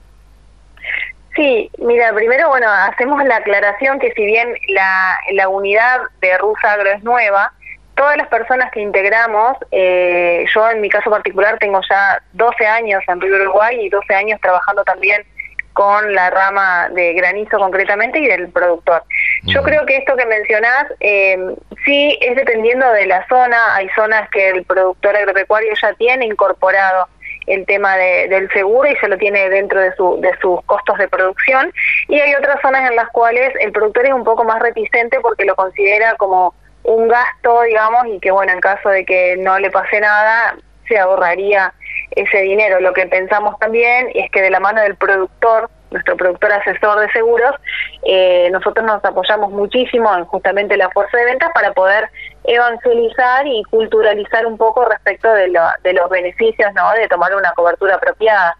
[1.35, 6.89] Sí, mira, primero, bueno, hacemos la aclaración que si bien la, la unidad de Rusagro
[6.89, 7.53] es nueva,
[7.97, 13.03] todas las personas que integramos, eh, yo en mi caso particular tengo ya 12 años
[13.07, 15.25] en Río Uruguay y 12 años trabajando también
[15.73, 19.03] con la rama de granizo concretamente y del productor.
[19.43, 21.37] Yo creo que esto que mencionás, eh,
[21.85, 27.07] sí es dependiendo de la zona, hay zonas que el productor agropecuario ya tiene incorporado
[27.45, 31.07] el tema del seguro y se lo tiene dentro de, su, de sus costos de
[31.07, 31.71] producción.
[32.07, 35.45] Y hay otras zonas en las cuales el productor es un poco más reticente porque
[35.45, 36.53] lo considera como
[36.87, 40.55] un gasto, digamos, y que bueno, en caso de que no le pase nada,
[40.87, 41.73] se ahorraría
[42.11, 42.79] ese dinero.
[42.79, 47.09] Lo que pensamos también es que de la mano del productor nuestro productor asesor de
[47.11, 47.55] seguros,
[48.03, 52.09] eh, nosotros nos apoyamos muchísimo en justamente la fuerza de ventas para poder
[52.43, 56.91] evangelizar y culturalizar un poco respecto de, de los beneficios ¿no?
[56.91, 58.57] de tomar una cobertura apropiada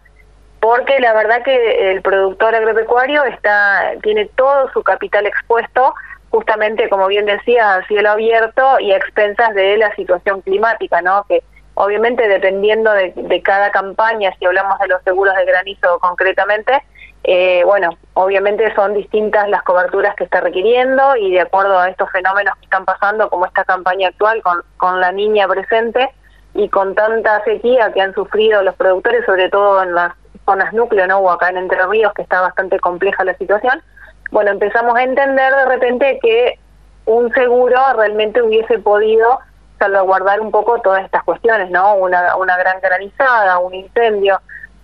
[0.60, 5.94] porque la verdad que el productor agropecuario está tiene todo su capital expuesto
[6.30, 11.24] justamente como bien decía a cielo abierto y a expensas de la situación climática no
[11.28, 11.42] que
[11.74, 16.82] obviamente dependiendo de, cada campaña si hablamos de los seguros de granizo concretamente
[17.24, 22.10] eh, bueno obviamente son distintas las coberturas que está requiriendo y de acuerdo a estos
[22.10, 26.10] fenómenos que están pasando como esta campaña actual con, con la niña presente
[26.54, 30.12] y con tanta sequía que han sufrido los productores sobre todo en las
[30.48, 31.18] zonas núcleo, ¿no?
[31.18, 33.82] O acá en Entre Ríos, que está bastante compleja la situación,
[34.30, 36.58] bueno, empezamos a entender de repente que
[37.06, 39.38] un seguro realmente hubiese podido
[39.78, 41.94] salvaguardar un poco todas estas cuestiones, ¿no?
[41.94, 44.40] Una, una gran granizada, un incendio,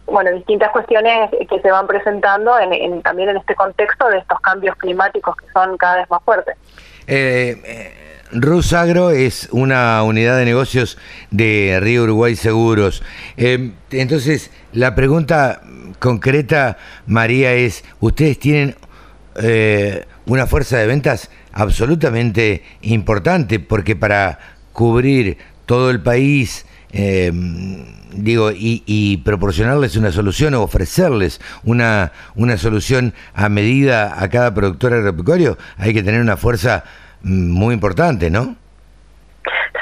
[0.06, 4.76] bueno, distintas cuestiones que se van presentando en, también en este contexto de estos cambios
[4.76, 6.56] climáticos que son cada vez más fuertes.
[7.06, 8.00] Eh, eh
[8.32, 10.98] Rusagro es una unidad de negocios
[11.30, 13.02] de Río Uruguay Seguros.
[13.36, 15.60] Eh, entonces, la pregunta
[16.00, 16.76] concreta,
[17.06, 18.76] María, es, ¿ustedes tienen
[19.36, 23.60] eh, una fuerza de ventas absolutamente importante?
[23.60, 24.38] Porque para
[24.72, 27.32] cubrir todo el país, eh,
[28.12, 34.94] digo, y, proporcionarles una solución o ofrecerles una, una solución a medida a cada productor
[34.94, 36.84] agropecuario, hay que tener una fuerza
[37.22, 38.56] muy importante, ¿no?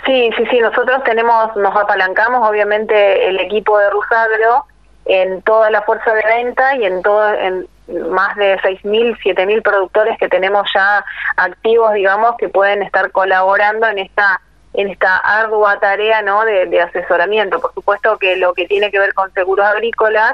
[0.07, 4.67] Sí, sí, sí, nosotros tenemos, nos apalancamos obviamente el equipo de Rusagro
[5.05, 7.67] en toda la fuerza de venta y en todo, en
[8.11, 11.05] más de 6.000, 7.000 productores que tenemos ya
[11.37, 14.41] activos, digamos, que pueden estar colaborando en esta
[14.75, 17.61] en esta ardua tarea no de, asesoramiento.
[17.61, 20.33] Por supuesto que lo que tiene que ver con seguros agrícolas,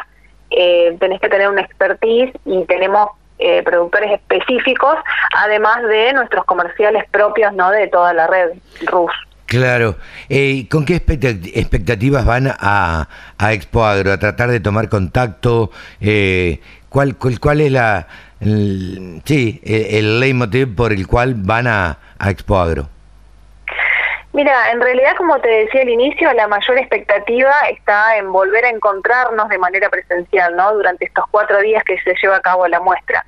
[0.50, 4.96] eh, tenés que tener una expertise y tenemos eh, productores específicos,
[5.36, 8.50] además de nuestros comerciales propios no de toda la red
[8.86, 9.12] RUS.
[9.48, 9.96] Claro.
[10.28, 14.12] Eh, ¿Con qué expectativas van a, a Expo Agro?
[14.12, 15.70] ¿A tratar de tomar contacto?
[16.02, 18.06] Eh, ¿cuál, cuál, es la,
[18.40, 22.88] el, sí, el, leitmotiv por el cual van a, a Expo Agro?
[24.38, 28.68] Mira, en realidad, como te decía al inicio, la mayor expectativa está en volver a
[28.68, 30.74] encontrarnos de manera presencial, ¿no?
[30.74, 33.24] Durante estos cuatro días que se lleva a cabo la muestra.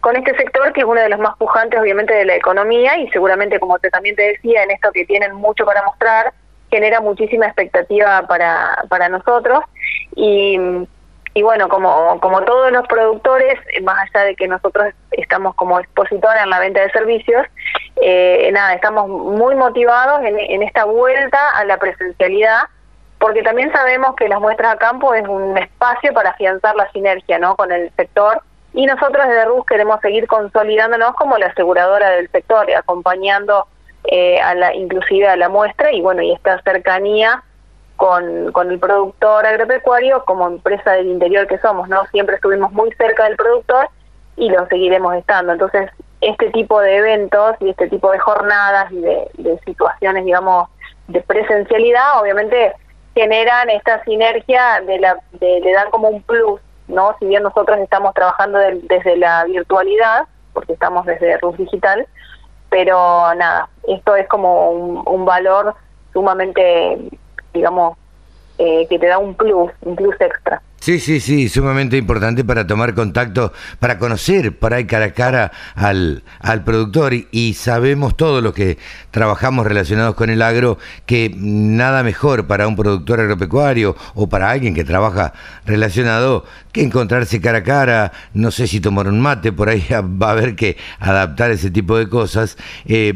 [0.00, 3.10] Con este sector, que es uno de los más pujantes, obviamente, de la economía, y
[3.10, 6.32] seguramente, como te, también te decía, en esto que tienen mucho para mostrar,
[6.70, 9.64] genera muchísima expectativa para, para nosotros.
[10.16, 10.86] Y
[11.34, 16.44] y bueno, como, como todos los productores, más allá de que nosotros estamos como expositora
[16.44, 17.44] en la venta de servicios,
[18.00, 22.62] eh, nada, estamos muy motivados en, esta vuelta a la presencialidad,
[23.18, 27.38] porque también sabemos que las muestras a campo es un espacio para afianzar la sinergia
[27.40, 27.56] ¿no?
[27.56, 28.40] con el sector
[28.72, 33.66] y nosotros desde RUS queremos seguir consolidándonos como la aseguradora del sector, acompañando
[34.04, 37.42] eh, a la, inclusive a la muestra y bueno, y esta cercanía
[37.96, 42.04] con, con el productor agropecuario como empresa del interior que somos, ¿no?
[42.06, 43.88] Siempre estuvimos muy cerca del productor
[44.36, 45.52] y lo seguiremos estando.
[45.52, 50.68] Entonces, este tipo de eventos y este tipo de jornadas y de, situaciones, digamos,
[51.08, 52.72] de presencialidad, obviamente
[53.14, 57.14] generan esta sinergia de la de, le dan como un plus, ¿no?
[57.18, 62.06] Si bien nosotros estamos trabajando desde la virtualidad, porque estamos desde Rus Digital,
[62.70, 65.74] pero nada, esto es como un, un valor
[66.12, 66.98] sumamente
[67.54, 67.96] digamos,
[68.58, 70.60] eh, que te da un plus, un plus extra.
[70.84, 75.50] Sí, sí, sí, sumamente importante para tomar contacto, para conocer por ahí cara a cara
[75.74, 78.76] al, al productor y, sabemos todos los que
[79.10, 84.74] trabajamos relacionados con el agro que nada mejor para un productor agropecuario o para alguien
[84.74, 85.32] que trabaja
[85.64, 90.28] relacionado que encontrarse cara a cara, no sé si tomar un mate, por ahí va
[90.28, 92.58] a haber que adaptar ese tipo de cosas.
[92.84, 93.14] Eh,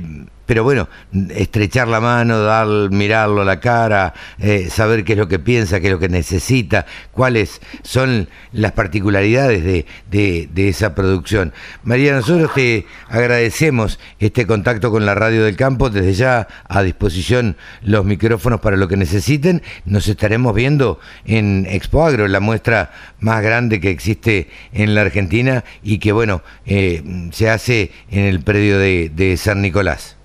[0.49, 0.89] pero bueno,
[1.29, 5.79] estrechar la mano, dar, mirarlo a la cara, eh, saber qué es lo que piensa,
[5.79, 11.53] qué es lo que necesita, cuáles son las particularidades de, de, esa producción.
[11.83, 17.59] María, nosotros te agradecemos este contacto con la Radio del Campo, desde ya a disposición
[17.83, 19.61] los micrófonos para lo que necesiten.
[19.85, 25.63] Nos estaremos viendo en Expo Agro, la muestra más grande que existe en la Argentina
[25.83, 30.18] y que, bueno, eh, se hace en el predio de, de San Nicolás.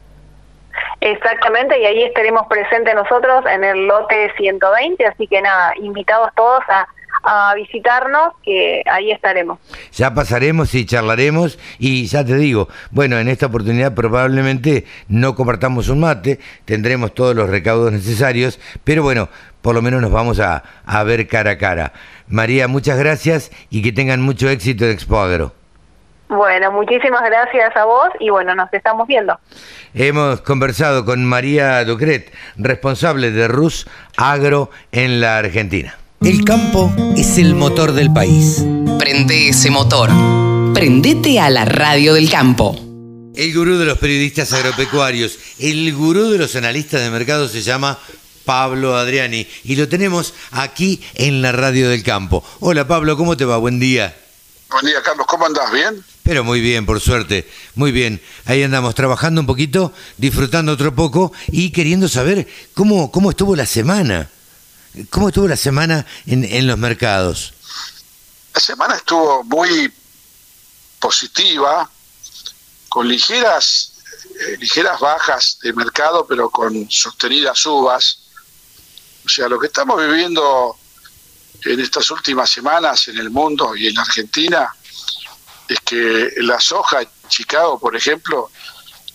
[1.05, 6.63] Exactamente, y ahí estaremos presentes nosotros en el lote 120, así que nada, invitados todos
[6.69, 6.87] a,
[7.55, 9.59] visitarnos, que ahí estaremos.
[9.93, 15.89] Ya pasaremos y charlaremos y ya te digo, bueno, en esta oportunidad probablemente no compartamos
[15.89, 19.29] un mate, tendremos todos los recaudos necesarios, pero bueno,
[19.61, 21.93] por lo menos nos vamos a, a ver cara a cara.
[22.27, 25.62] María, muchas gracias y que tengan mucho éxito en Expo Agro.
[26.35, 29.39] Bueno, muchísimas gracias a vos y bueno, nos estamos viendo.
[29.93, 35.95] Hemos conversado con María Ducret, responsable de RUS Agro en la Argentina.
[36.21, 38.65] El campo es el motor del país.
[38.97, 40.09] Prende ese motor.
[40.73, 42.75] Prendete a la radio del campo.
[43.35, 47.99] El gurú de los periodistas agropecuarios, el gurú de los analistas de mercado se llama
[48.45, 52.43] Pablo Adriani y lo tenemos aquí en la radio del campo.
[52.59, 53.57] Hola Pablo, ¿cómo te va?
[53.57, 54.15] Buen día.
[54.73, 55.71] Buen día Carlos, ¿cómo andás?
[55.71, 56.03] ¿Bien?
[56.23, 58.19] Pero muy bien, por suerte, muy bien.
[58.45, 63.67] Ahí andamos trabajando un poquito, disfrutando otro poco y queriendo saber cómo, cómo estuvo la
[63.67, 64.31] semana.
[65.11, 67.53] ¿Cómo estuvo la semana en, en los mercados?
[68.51, 69.93] La semana estuvo muy
[70.99, 71.87] positiva,
[72.89, 73.93] con ligeras,
[74.39, 78.17] eh, ligeras bajas de mercado, pero con sostenidas subas.
[79.23, 80.79] O sea, lo que estamos viviendo
[81.65, 84.69] en estas últimas semanas en el mundo y en la Argentina
[85.67, 88.51] es que la soja en Chicago, por ejemplo,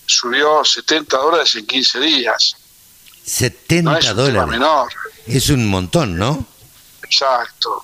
[0.07, 2.57] subió 70 dólares en 15 días.
[3.25, 4.49] 70 no es un tema dólares.
[4.51, 4.89] menor.
[5.27, 6.47] Es un montón, ¿no?
[7.03, 7.83] Exacto.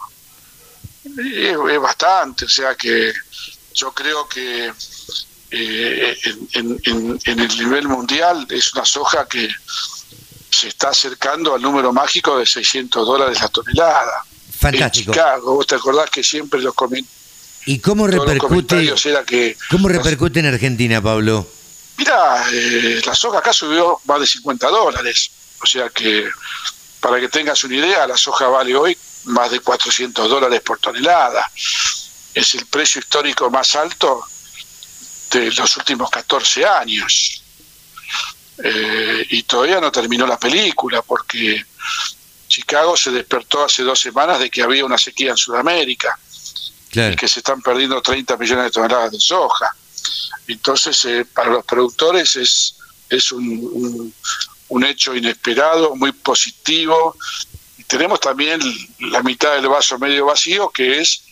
[1.04, 3.12] Es, es bastante, o sea que
[3.74, 4.72] yo creo que
[5.50, 6.18] eh,
[6.54, 9.48] en- en- en el nivel mundial es una soja que
[10.50, 14.24] se está acercando al número mágico de 600 dólares la tonelada.
[14.70, 15.12] Fantástico.
[15.12, 17.07] En Chicago, vos te acordás que siempre los, comen-
[17.66, 19.57] ¿Y cómo repercute, comentarios era que...
[19.70, 21.46] cómo repercute en Argentina, Pablo?
[21.96, 25.31] Mira, eh, la soja acá subió más de 50 dólares.
[25.62, 26.29] O sea que,
[27.00, 28.96] para que tengas una idea, la soja vale hoy
[29.27, 31.50] más de 400 dólares por tonelada.
[32.35, 34.24] Es el precio histórico más alto
[35.31, 37.42] de los últimos 14 años.
[38.62, 41.64] Eh, y todavía no terminó la película porque
[42.54, 46.16] Chicago se despertó hace dos semanas de que había una sequía en Sudamérica
[46.90, 47.12] Claro.
[47.14, 49.74] y que se están perdiendo 30 millones de toneladas de soja.
[50.46, 52.76] Entonces, eh, para los productores es,
[53.10, 54.14] es un, un-
[54.68, 57.16] un hecho inesperado, muy positivo.
[57.78, 58.60] Y tenemos también
[59.00, 61.22] la mitad del vaso medio vacío, que es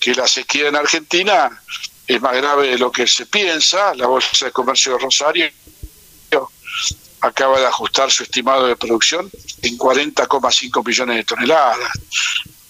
[0.00, 1.62] que la sequía en Argentina
[2.06, 3.94] es más grave de lo que se piensa.
[3.94, 5.50] La Bolsa de Comercio de Rosario
[7.24, 9.30] acaba de ajustar su estimado de producción
[9.62, 11.90] en 40,5 millones de toneladas.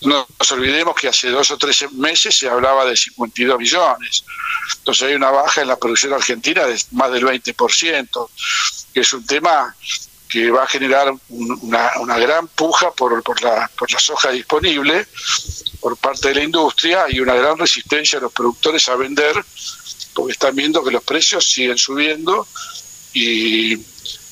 [0.03, 4.25] No nos olvidemos que hace dos o tres meses se hablaba de 52 millones.
[4.79, 8.29] Entonces hay una baja en la producción argentina de más del 20%,
[8.93, 9.75] que es un tema
[10.29, 14.31] que va a generar un- una, una gran puja por, por, la, por la soja
[14.31, 15.07] disponible
[15.81, 19.35] por parte de la industria y una gran resistencia de los productores a vender,
[20.15, 22.47] porque están viendo que los precios siguen subiendo
[23.13, 23.77] y,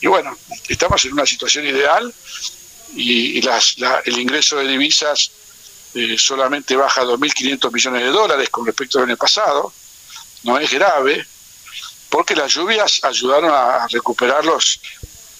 [0.02, 0.36] y bueno,
[0.68, 2.12] estamos en una situación ideal
[2.94, 5.30] y, y las, la- el ingreso de divisas
[5.94, 9.72] eh, solamente baja 2.500 millones de dólares con respecto al año pasado,
[10.44, 11.24] no es grave,
[12.10, 14.80] porque las lluvias ayudaron a recuperar los,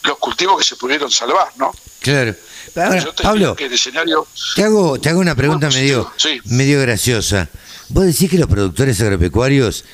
[0.04, 1.74] los cultivos que se pudieron salvar, ¿no?
[2.00, 2.34] Claro.
[2.76, 6.10] Ahora, Yo te Pablo, digo que el escenario te hago, te hago una pregunta medio,
[6.16, 6.40] sí.
[6.46, 7.48] medio graciosa.
[7.88, 9.84] ¿Vos decís que los productores agropecuarios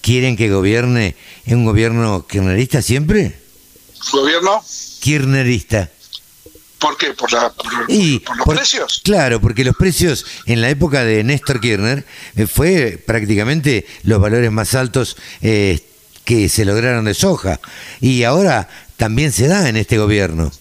[0.00, 3.40] quieren que gobierne un gobierno kirchnerista siempre?
[4.12, 4.64] Gobierno,
[5.00, 5.90] Kirchnerista.
[6.78, 7.12] ¿por qué?
[7.12, 9.00] ¿Por, la, por, Y por los por- precios?
[9.04, 12.06] Claro, porque los precios en la época de Néstor Kirchner
[12.36, 15.84] eh, fue prácticamente los valores más altos eh,
[16.24, 17.58] que se lograron de soja.
[18.00, 20.52] Y ahora también se da en este gobierno.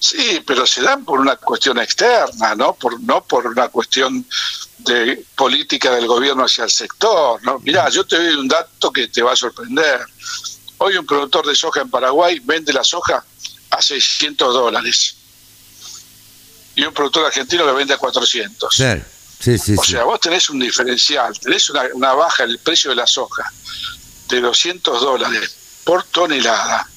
[0.00, 2.74] Sí, pero se dan por una cuestión externa, ¿no?
[2.74, 4.26] Por, no por una cuestión
[4.78, 7.58] de política del gobierno hacia el sector, ¿no?
[7.60, 10.00] Mirá, yo te doy un dato que te va a sorprender.
[10.78, 13.24] Hoy un productor de soja en Paraguay vende la soja
[13.70, 15.14] a 600 dólares.
[16.74, 18.74] Y un productor argentino lo vende a 400.
[18.74, 19.02] Claro.
[19.40, 19.92] Sí, sí, O sí.
[19.92, 23.50] sea, vos tenés un diferencial, tenés una, una baja en el precio de la soja
[24.28, 26.88] de 200 dólares por tonelada,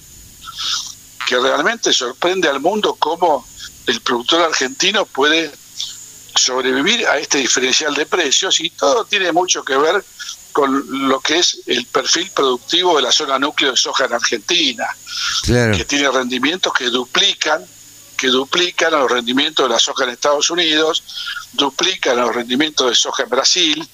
[1.27, 3.45] que realmente sorprende al mundo cómo
[3.87, 5.51] el productor argentino puede
[6.35, 10.03] sobrevivir a este diferencial de precios y todo tiene mucho que ver
[10.51, 14.85] con lo que es el perfil productivo de la zona núcleo de soja en Argentina
[15.43, 15.77] Claro.
[15.77, 17.63] que tiene rendimientos que duplican
[18.17, 21.03] que duplican los rendimientos de la soja en Estados Unidos,
[21.53, 23.89] duplican los rendimientos de soja en Brasil.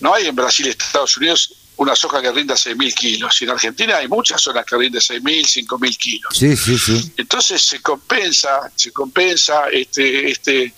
[0.00, 3.40] No hay en Brasil y Estados Unidos una soja que rinda 6.000 kilos.
[3.40, 6.36] Y en Argentina hay muchas zonas que rinden 6.000, 5.000 kilos.
[6.36, 7.12] Sí, sí, sí.
[7.16, 10.74] Entonces se compensa, se compensa este, este,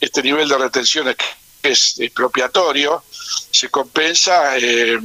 [0.00, 3.04] este nivel de retenciones que es expropiatorio,
[3.50, 4.98] se compensa, eh,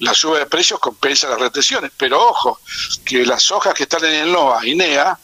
[0.00, 2.60] la suba de precios compensa las retenciones, pero ojo,
[3.04, 5.18] que las hojas que están en el NOA y NEA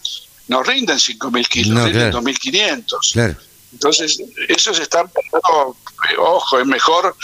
[0.49, 3.13] no rinden 5.000 kilos, no, rinden 2.500.
[3.13, 3.37] Claro.
[3.73, 7.15] Entonces, esos están, eh, ojo, es mejor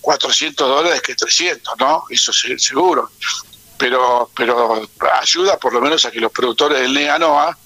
[0.00, 2.04] 400 dólares que 300, ¿no?
[2.08, 3.10] Eso es seguro.
[3.76, 4.88] Pero, pero
[5.20, 7.58] ayuda por lo menos a que los productores del NEA NOA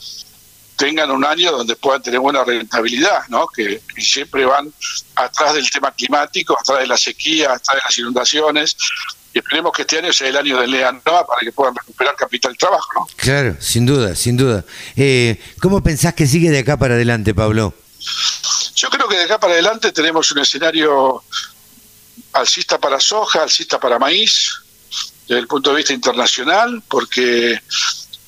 [0.77, 3.47] tengan un año donde puedan tener buena rentabilidad, ¿no?
[3.49, 4.73] Que, siempre van
[5.15, 8.77] atrás del tema climático, atrás de la sequía, atrás de las inundaciones.
[9.33, 12.53] Y esperemos que este año sea el año del NOA para que puedan recuperar capital
[12.53, 13.07] de trabajo, ¿no?
[13.17, 14.65] Claro, sin duda, sin duda.
[14.97, 17.75] Eh, ¿Cómo pensás que sigue de acá para adelante, Pablo?
[18.75, 21.23] Yo creo que de acá para adelante tenemos un escenario
[22.33, 24.51] alcista para soja, alcista para maíz,
[25.27, 27.61] desde el punto de vista internacional, porque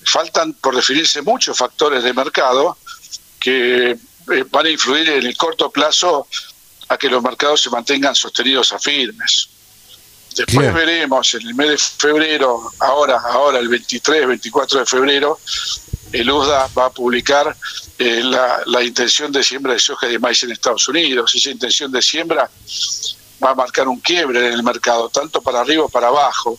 [0.08, 2.76] faltan por definirse muchos factores de mercado
[3.38, 6.26] que eh, van a influir en el corto plazo
[6.88, 9.48] a que los mercados se mantengan sostenidos a firmes.
[10.34, 15.40] Después veremos en el mes de febrero, ahora, ahora el 23, 24 de febrero,
[16.12, 17.56] el USDA va a publicar
[17.98, 21.34] eh, la, la, intención de siembra de soja y de maíz en Estados Unidos.
[21.34, 22.48] Esa intención de siembra
[23.42, 26.58] va a marcar un quiebre en el mercado, tanto para arriba como para abajo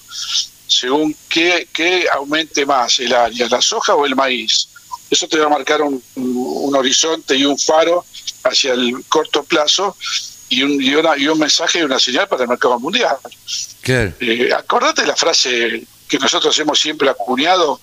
[0.69, 1.67] según qué,
[2.13, 4.69] aumente más el área, la soja o el maíz.
[5.09, 6.01] Eso te va a marcar un,
[6.75, 8.05] horizonte y un faro
[8.43, 9.97] hacia el corto plazo
[10.49, 13.17] y un, y, una, y un mensaje y una señal para el mercado mundial.
[13.83, 17.81] Eh, acordate la frase que nosotros hemos siempre acuñado,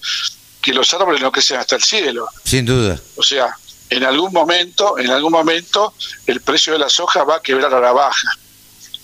[0.63, 2.27] que los árboles no crecen hasta el cielo.
[2.45, 3.01] Sin duda.
[3.17, 3.49] O sea,
[3.91, 5.95] en algún momento, en algún momento,
[6.27, 8.29] el precio de la soja va a quebrar a la baja.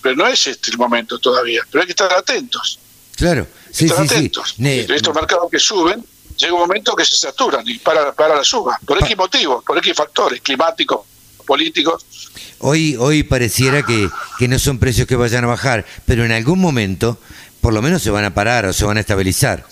[0.01, 2.79] Pero no es este el momento todavía, pero hay que estar atentos.
[3.17, 4.55] Claro, sí, sí, atentos.
[4.59, 6.05] Estos mercados que suben,
[6.37, 9.79] llega un momento que se saturan y para, para la suba, por X motivos, por
[9.79, 11.01] X factores, climáticos,
[11.47, 12.07] políticos.
[12.61, 14.09] Hoy, hoy pareciera que,
[14.39, 17.19] que no son precios que vayan a bajar, pero en algún momento
[17.63, 19.65] por lo menos se van a parar o se van a estabilizar.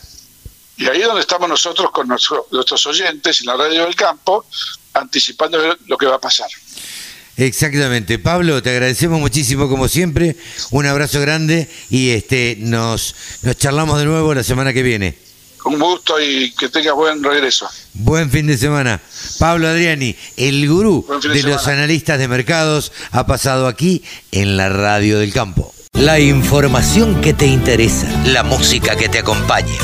[0.77, 4.47] Y ahí es donde estamos nosotros con nuestros oyentes en la radio del campo,
[4.95, 6.49] anticipando lo que va a pasar.
[7.41, 8.19] Exactamente.
[8.19, 10.37] Pablo, te agradecemos muchísimo como siempre.
[10.71, 15.17] Un abrazo grande y este nos, nos charlamos de nuevo la semana que viene.
[15.65, 17.67] Un gusto y que tengas buen regreso.
[17.95, 19.01] Buen fin de semana.
[19.39, 25.19] Pablo Adriani, el gurú de, los analistas de mercados, ha pasado aquí en la Radio
[25.19, 25.73] del Campo.
[25.95, 29.79] La información que te interesa, la música que te acompaña.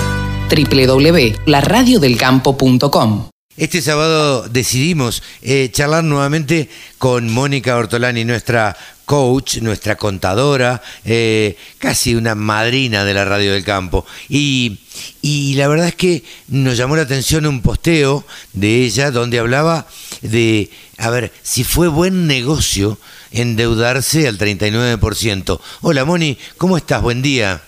[0.50, 8.76] www.laradiodelcampo.com este sábado decidimos eh, charlar nuevamente con Mónica Ortolani, nuestra
[9.06, 14.04] coach, nuestra contadora, eh, casi una madrina de la radio del campo.
[14.28, 14.80] Y,
[15.22, 19.86] y, la verdad es que nos llamó la atención un posteo de ella donde hablaba
[20.20, 22.98] de, a ver, si fue buen negocio
[23.30, 25.60] endeudarse al 39%.
[25.82, 27.00] Hola Moni, ¿cómo estás?
[27.00, 27.62] Buen día.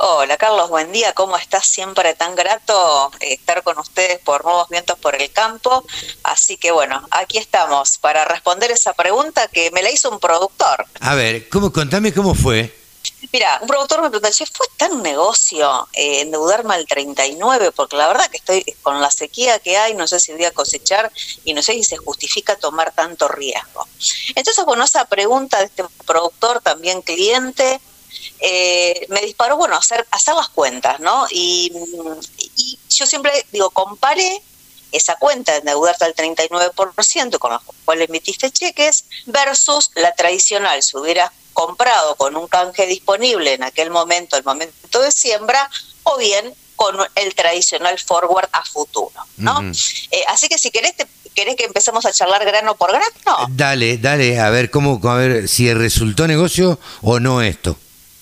[0.00, 1.12] Hola Carlos, buen día.
[1.12, 1.66] ¿Cómo estás?
[1.66, 5.84] Siempre tan grato eh, estar con ustedes por Nuevos Vientos por el Campo.
[6.22, 10.86] Así que bueno, aquí estamos para responder esa pregunta que me la hizo un productor.
[11.00, 12.72] A ver, ¿cómo, contame cómo fue.
[13.32, 17.72] Mira, un productor me preguntó, ¿fue tan negocio eh, endeudarme al 39?
[17.72, 20.52] Porque la verdad que estoy con la sequía que hay, no sé si voy a
[20.52, 21.10] cosechar
[21.44, 23.88] y no sé si se justifica tomar tanto riesgo.
[24.36, 27.80] Entonces, bueno, esa pregunta de este productor, también cliente,
[28.40, 31.26] eh, me disparó, bueno, hacer, hacer las cuentas, ¿no?
[31.30, 31.72] Y,
[32.88, 34.42] yo siempre digo, compare
[34.90, 40.96] esa cuenta de endeudarte al 39% con la cual emitiste cheques versus la tradicional, si
[40.96, 45.68] hubieras comprado con un canje disponible en aquel momento, el momento de siembra,
[46.04, 49.60] o bien con el tradicional forward a futuro, ¿no?
[50.12, 50.94] Eh, así que si querés,
[51.34, 53.48] querés que empecemos a charlar grano por grano.
[53.50, 57.76] Dale, dale, a ver cómo, a ver si resultó negocio o no esto.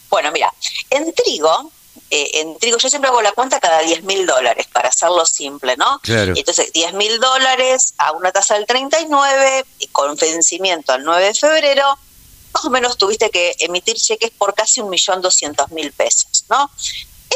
[0.09, 0.53] Bueno, mira,
[0.91, 1.71] en trigo,
[2.11, 5.77] eh, en trigo yo siempre hago la cuenta cada 10 mil dólares, para hacerlo simple,
[5.77, 5.99] ¿no?
[6.01, 6.35] Claro.
[6.37, 11.35] Entonces, 10 mil dólares a una tasa del 39, y con vencimiento al 9 de
[11.35, 11.99] febrero,
[12.53, 16.71] más o menos tuviste que emitir cheques por casi un millón doscientos mil pesos, ¿no?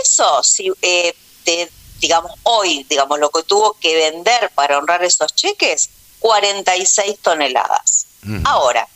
[0.03, 1.15] Eso, si eh,
[1.45, 5.91] te, digamos, hoy, digamos, lo que tuvo que vender para honrar esos cheques,
[6.21, 8.07] 46 toneladas.
[8.45, 8.87] Ahora,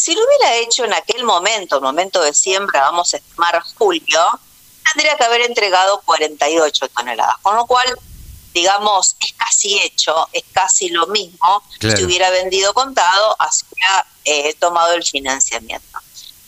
[0.00, 4.20] si lo hubiera hecho en aquel momento, el momento de siembra, vamos a estimar julio,
[4.94, 7.86] tendría que haber entregado 48 toneladas, con lo cual,
[8.54, 14.54] digamos, es casi hecho, es casi lo mismo si hubiera vendido contado, así hubiera eh,
[14.54, 15.98] tomado el financiamiento.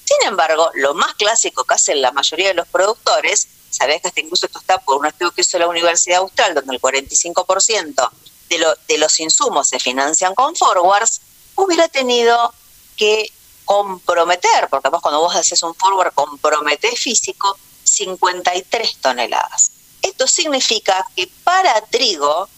[0.04, 4.20] Sin embargo, lo más clásico que hacen la mayoría de los productores, sabés que hasta
[4.20, 8.10] incluso esto está por un estudio que hizo la Universidad Austral, donde el 45%
[8.48, 11.20] de, lo, de los insumos se financian con forwards,
[11.54, 12.54] hubiera tenido
[12.96, 13.30] que
[13.64, 19.70] comprometer, porque además cuando vos haces un forward comprometés físico, 53 toneladas.
[20.02, 22.48] Esto significa que para trigo,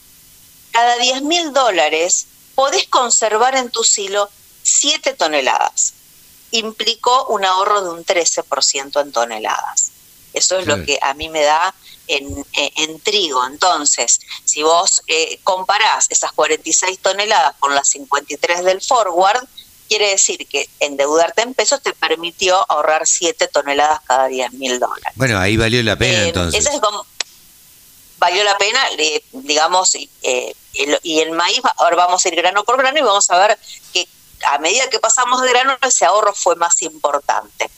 [0.71, 4.31] cada 10 mil dólares podés conservar en tu silo
[4.63, 5.95] 7 toneladas.
[6.53, 9.91] Implicó un ahorro de un 13% en toneladas.
[10.33, 11.75] Eso es lo que a mí me da
[12.09, 13.47] en, en, trigo.
[13.47, 19.47] Entonces, si vos eh, comparás esas 46 toneladas con las 53 del forward,
[19.89, 25.13] quiere decir que endeudarte en pesos te permitió ahorrar 7 toneladas cada 10 mil dólares.
[25.15, 26.67] Bueno, ahí valió la pena eh, entonces.
[26.67, 27.07] es como,
[28.19, 28.81] valió la pena,
[29.33, 30.55] digamos, eh,
[31.03, 33.59] y el maíz, ahora vamos a ir grano por grano y vamos a ver
[33.93, 34.09] que
[34.47, 37.71] a medida que pasamos de grano, ese ahorro fue más importante.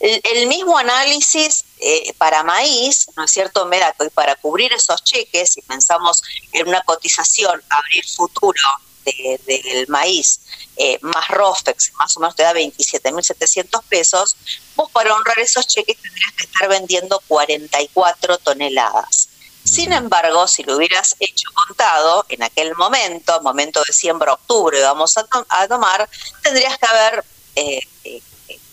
[0.00, 3.66] El, mismo análisis eh, para maíz, ¿no es cierto?
[3.66, 8.60] Me da que para cubrir esos cheques, si pensamos en una cotización, abrir futuro
[9.04, 10.40] del maíz
[10.76, 14.36] eh, más ROFEX, más o menos te da 27.700 pesos,
[14.76, 19.30] vos para honrar esos cheques tendrías que estar vendiendo 44 toneladas.
[19.64, 25.14] Sin embargo, si lo hubieras hecho contado en aquel momento, momento de siembra octubre, vamos
[25.16, 26.08] a, tomar,
[26.42, 27.24] tendrías que haber,
[27.56, 28.22] eh, eh,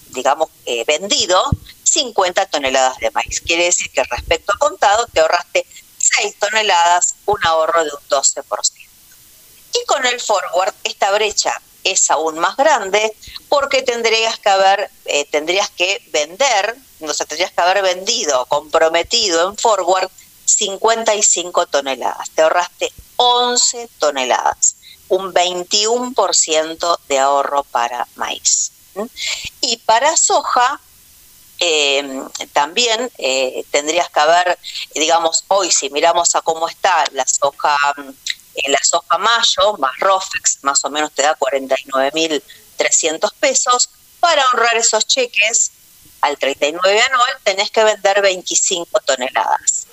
[0.09, 1.43] digamos, eh, vendido
[1.84, 3.41] 50 toneladas de maíz.
[3.41, 5.65] Quiere decir que respecto a contado te ahorraste
[5.97, 8.86] 6 toneladas, un ahorro de un 12%.
[9.74, 13.15] Y con el forward, esta brecha es aún más grande
[13.49, 14.89] porque tendrías que haber,
[15.32, 20.09] tendrías que vender, o sea, tendrías que haber vendido, comprometido en forward
[20.47, 22.30] 55 toneladas.
[22.32, 24.76] Te ahorraste 11 toneladas,
[25.09, 28.72] un 21% de ahorro para maíz.
[29.61, 30.80] Y para soja,
[31.59, 32.22] eh,
[32.53, 34.57] también eh, tendrías que haber,
[34.95, 37.78] digamos, hoy si miramos a cómo está la soja,
[38.57, 43.89] eh, la soja mayo, más ROFEX, más o menos te da 49.300 pesos.
[44.19, 45.71] Para ahorrar esos cheques
[46.21, 49.85] al 39 anual tenés que vender 25 toneladas.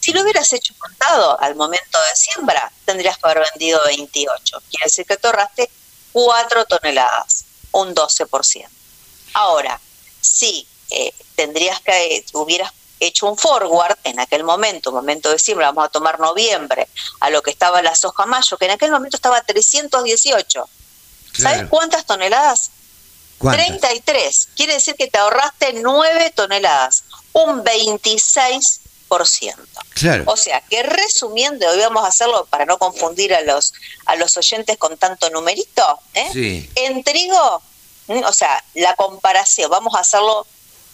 [0.00, 4.62] Si lo hubieras hecho contado al momento de siembra, tendrías que haber vendido 28.
[4.70, 5.70] Quiere decir que te ahorraste
[6.12, 8.68] 4 toneladas, un 12%.
[9.34, 9.80] Ahora,
[10.20, 15.68] si eh, tendrías que, eh, hubieras hecho un forward en aquel momento, momento de siembra,
[15.68, 16.88] vamos a tomar noviembre,
[17.20, 20.68] a lo que estaba la soja mayo, que en aquel momento estaba 318.
[21.34, 22.70] ¿Sabes cuántas toneladas?
[23.40, 24.48] 33.
[24.56, 28.80] Quiere decir que te ahorraste 9 toneladas, un 26
[29.94, 30.24] Claro.
[30.26, 33.72] O sea, que resumiendo, hoy vamos a hacerlo para no confundir a los,
[34.06, 36.68] a los oyentes con tanto numerito, ¿eh?
[36.74, 37.62] en trigo,
[38.08, 40.46] o sea, la comparación, vamos a hacerlo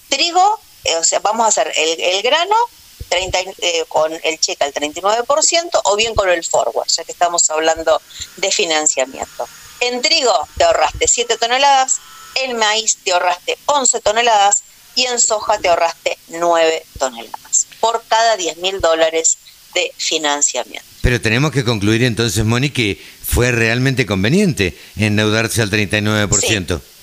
[0.09, 0.61] trigo,
[0.99, 2.55] o sea, vamos a hacer el, grano
[3.09, 7.49] 30, eh, con el cheque al 39% o bien con el forward, ya que estamos
[7.51, 8.01] hablando
[8.37, 9.49] de financiamiento.
[9.81, 11.99] En trigo te ahorraste 7 toneladas,
[12.37, 14.63] en maíz te ahorraste 11 toneladas
[14.95, 19.39] y en soja te ahorraste 9 toneladas por cada 10 mil dólares
[19.75, 20.87] de financiamiento.
[21.03, 26.79] Pero tenemos que concluir entonces, Moni, que fue realmente conveniente endeudarse al 39%.
[26.79, 26.94] Sí.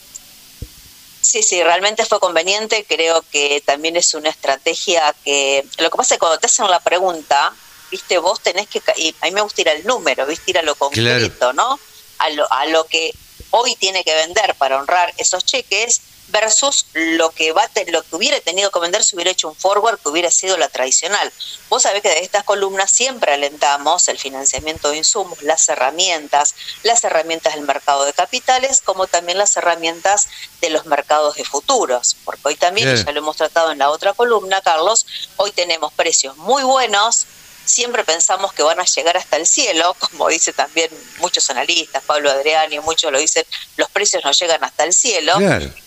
[1.41, 2.85] Sí, realmente fue conveniente.
[2.87, 5.65] Creo que también es una estrategia que.
[5.77, 7.53] Lo que pasa es que cuando te hacen la pregunta,
[7.89, 8.81] viste, vos tenés que.
[8.97, 11.79] Y a mí me gusta ir al número, viste, ir a lo concreto, ¿no?
[12.17, 13.13] A lo, a lo que
[13.51, 16.01] hoy tiene que vender para honrar esos cheques
[16.31, 19.99] versus lo que va lo que hubiera tenido que vender si hubiera hecho un forward
[19.99, 21.31] que hubiera sido la tradicional.
[21.69, 27.03] Vos sabés que de estas columnas siempre alentamos el financiamiento de insumos, las herramientas, las
[27.03, 30.27] herramientas del mercado de capitales, como también las herramientas
[30.59, 34.13] de los mercados de futuros, porque hoy también, ya lo hemos tratado en la otra
[34.13, 35.05] columna, Carlos,
[35.37, 37.25] hoy tenemos precios muy buenos
[37.65, 40.89] siempre pensamos que van a llegar hasta el cielo, como dice también
[41.19, 43.45] muchos analistas, Pablo Adriani, muchos lo dicen,
[43.77, 45.33] los precios no llegan hasta el cielo.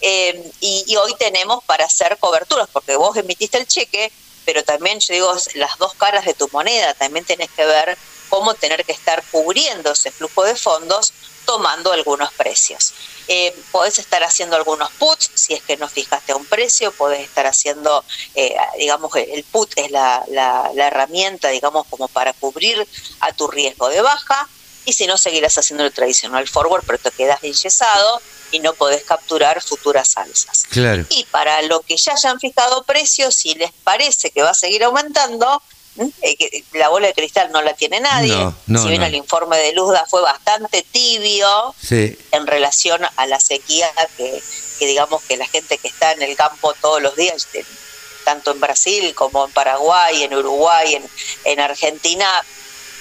[0.00, 4.12] Eh, y, hoy tenemos para hacer coberturas, porque vos emitiste el cheque,
[4.44, 7.96] pero también yo digo, las dos caras de tu moneda, también tenés que ver
[8.28, 11.12] cómo tener que estar cubriendo ese flujo de fondos
[11.44, 12.92] tomando algunos precios.
[13.26, 17.46] Eh, podés estar haciendo algunos puts, si es que no fijaste un precio, podés estar
[17.46, 22.86] haciendo, eh, digamos, el put es la, la, herramienta, digamos, como para cubrir
[23.20, 24.48] a tu riesgo de baja,
[24.86, 28.20] y si no, seguirás haciendo el tradicional forward, pero te quedas enyesado
[28.50, 30.64] y no podés capturar futuras alzas.
[30.68, 31.06] Claro.
[31.08, 34.84] Y para lo que ya hayan fijado precios, si les parece que va a seguir
[34.84, 35.62] aumentando,
[36.72, 38.34] la bola de cristal no la tiene nadie.
[38.66, 44.42] si bien el informe de Luzda fue bastante tibio en relación a la sequía que,
[44.80, 47.46] digamos que la gente que está en el campo todos los días,
[48.24, 51.04] tanto en Brasil como en Paraguay, en Uruguay, en,
[51.44, 52.26] en Argentina,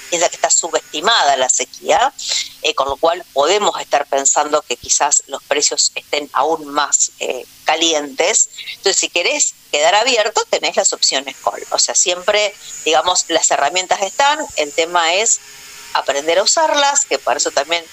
[0.09, 2.13] piensa que está subestimada la sequía,
[2.61, 7.45] eh, con lo cual podemos estar pensando que quizás los precios estén aún más eh,
[7.63, 8.49] calientes.
[8.75, 11.65] Entonces, si querés quedar abierto, tenés las opciones call.
[11.71, 12.53] O sea, siempre,
[12.85, 15.39] digamos, las herramientas están, el tema es
[15.93, 17.83] aprender a usarlas, que para eso también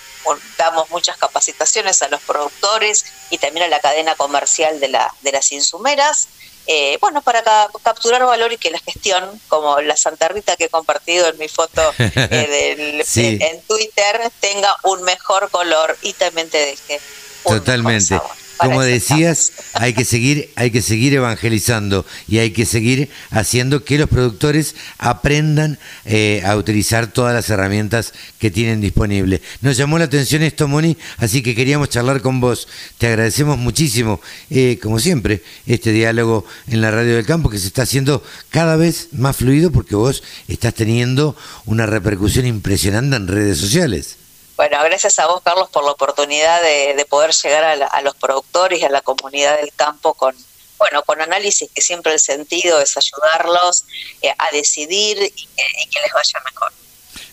[0.59, 5.33] damos muchas capacitaciones a los productores y también a la cadena comercial de, la, de
[5.33, 6.29] las insumeras.
[6.73, 7.43] Eh, bueno, para
[7.83, 11.49] capturar valor y que la gestión, como la Santa Rita que he compartido en mi
[11.49, 17.01] foto eh, en Twitter, tenga un mejor color y también te deje
[17.43, 18.15] un Totalmente.
[18.15, 23.09] Mejor sabor como decías, hay que seguir, hay que seguir evangelizando y hay que seguir
[23.31, 29.41] haciendo que los productores aprendan eh, a utilizar todas las herramientas que tienen disponibles.
[29.63, 32.69] Nos llamó la atención esto, Moni, así que queríamos charlar con vos.
[32.99, 37.67] Te agradecemos muchísimo, eh, como siempre, este diálogo en la radio del campo que se
[37.67, 43.59] está haciendo cada vez más fluido porque vos estás teniendo una repercusión impresionante en redes
[43.59, 44.17] sociales.
[44.61, 48.85] Bueno, gracias a vos, Carlos, por la oportunidad de, poder llegar a, los productores y
[48.85, 50.35] a la comunidad del campo con,
[50.77, 53.87] bueno, con análisis que siempre el sentido es ayudarlos
[54.21, 56.71] eh, a decidir y que les vaya mejor.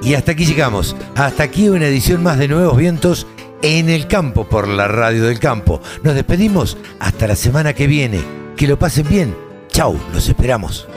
[0.04, 0.96] Y hasta aquí llegamos.
[1.16, 3.28] Hasta aquí una edición más de Nuevos Vientos
[3.62, 5.82] en el campo por la Radio del Campo.
[6.04, 8.22] Nos despedimos hasta la semana que viene.
[8.58, 9.36] Que lo pasen bien.
[9.70, 10.88] Chau, los esperamos.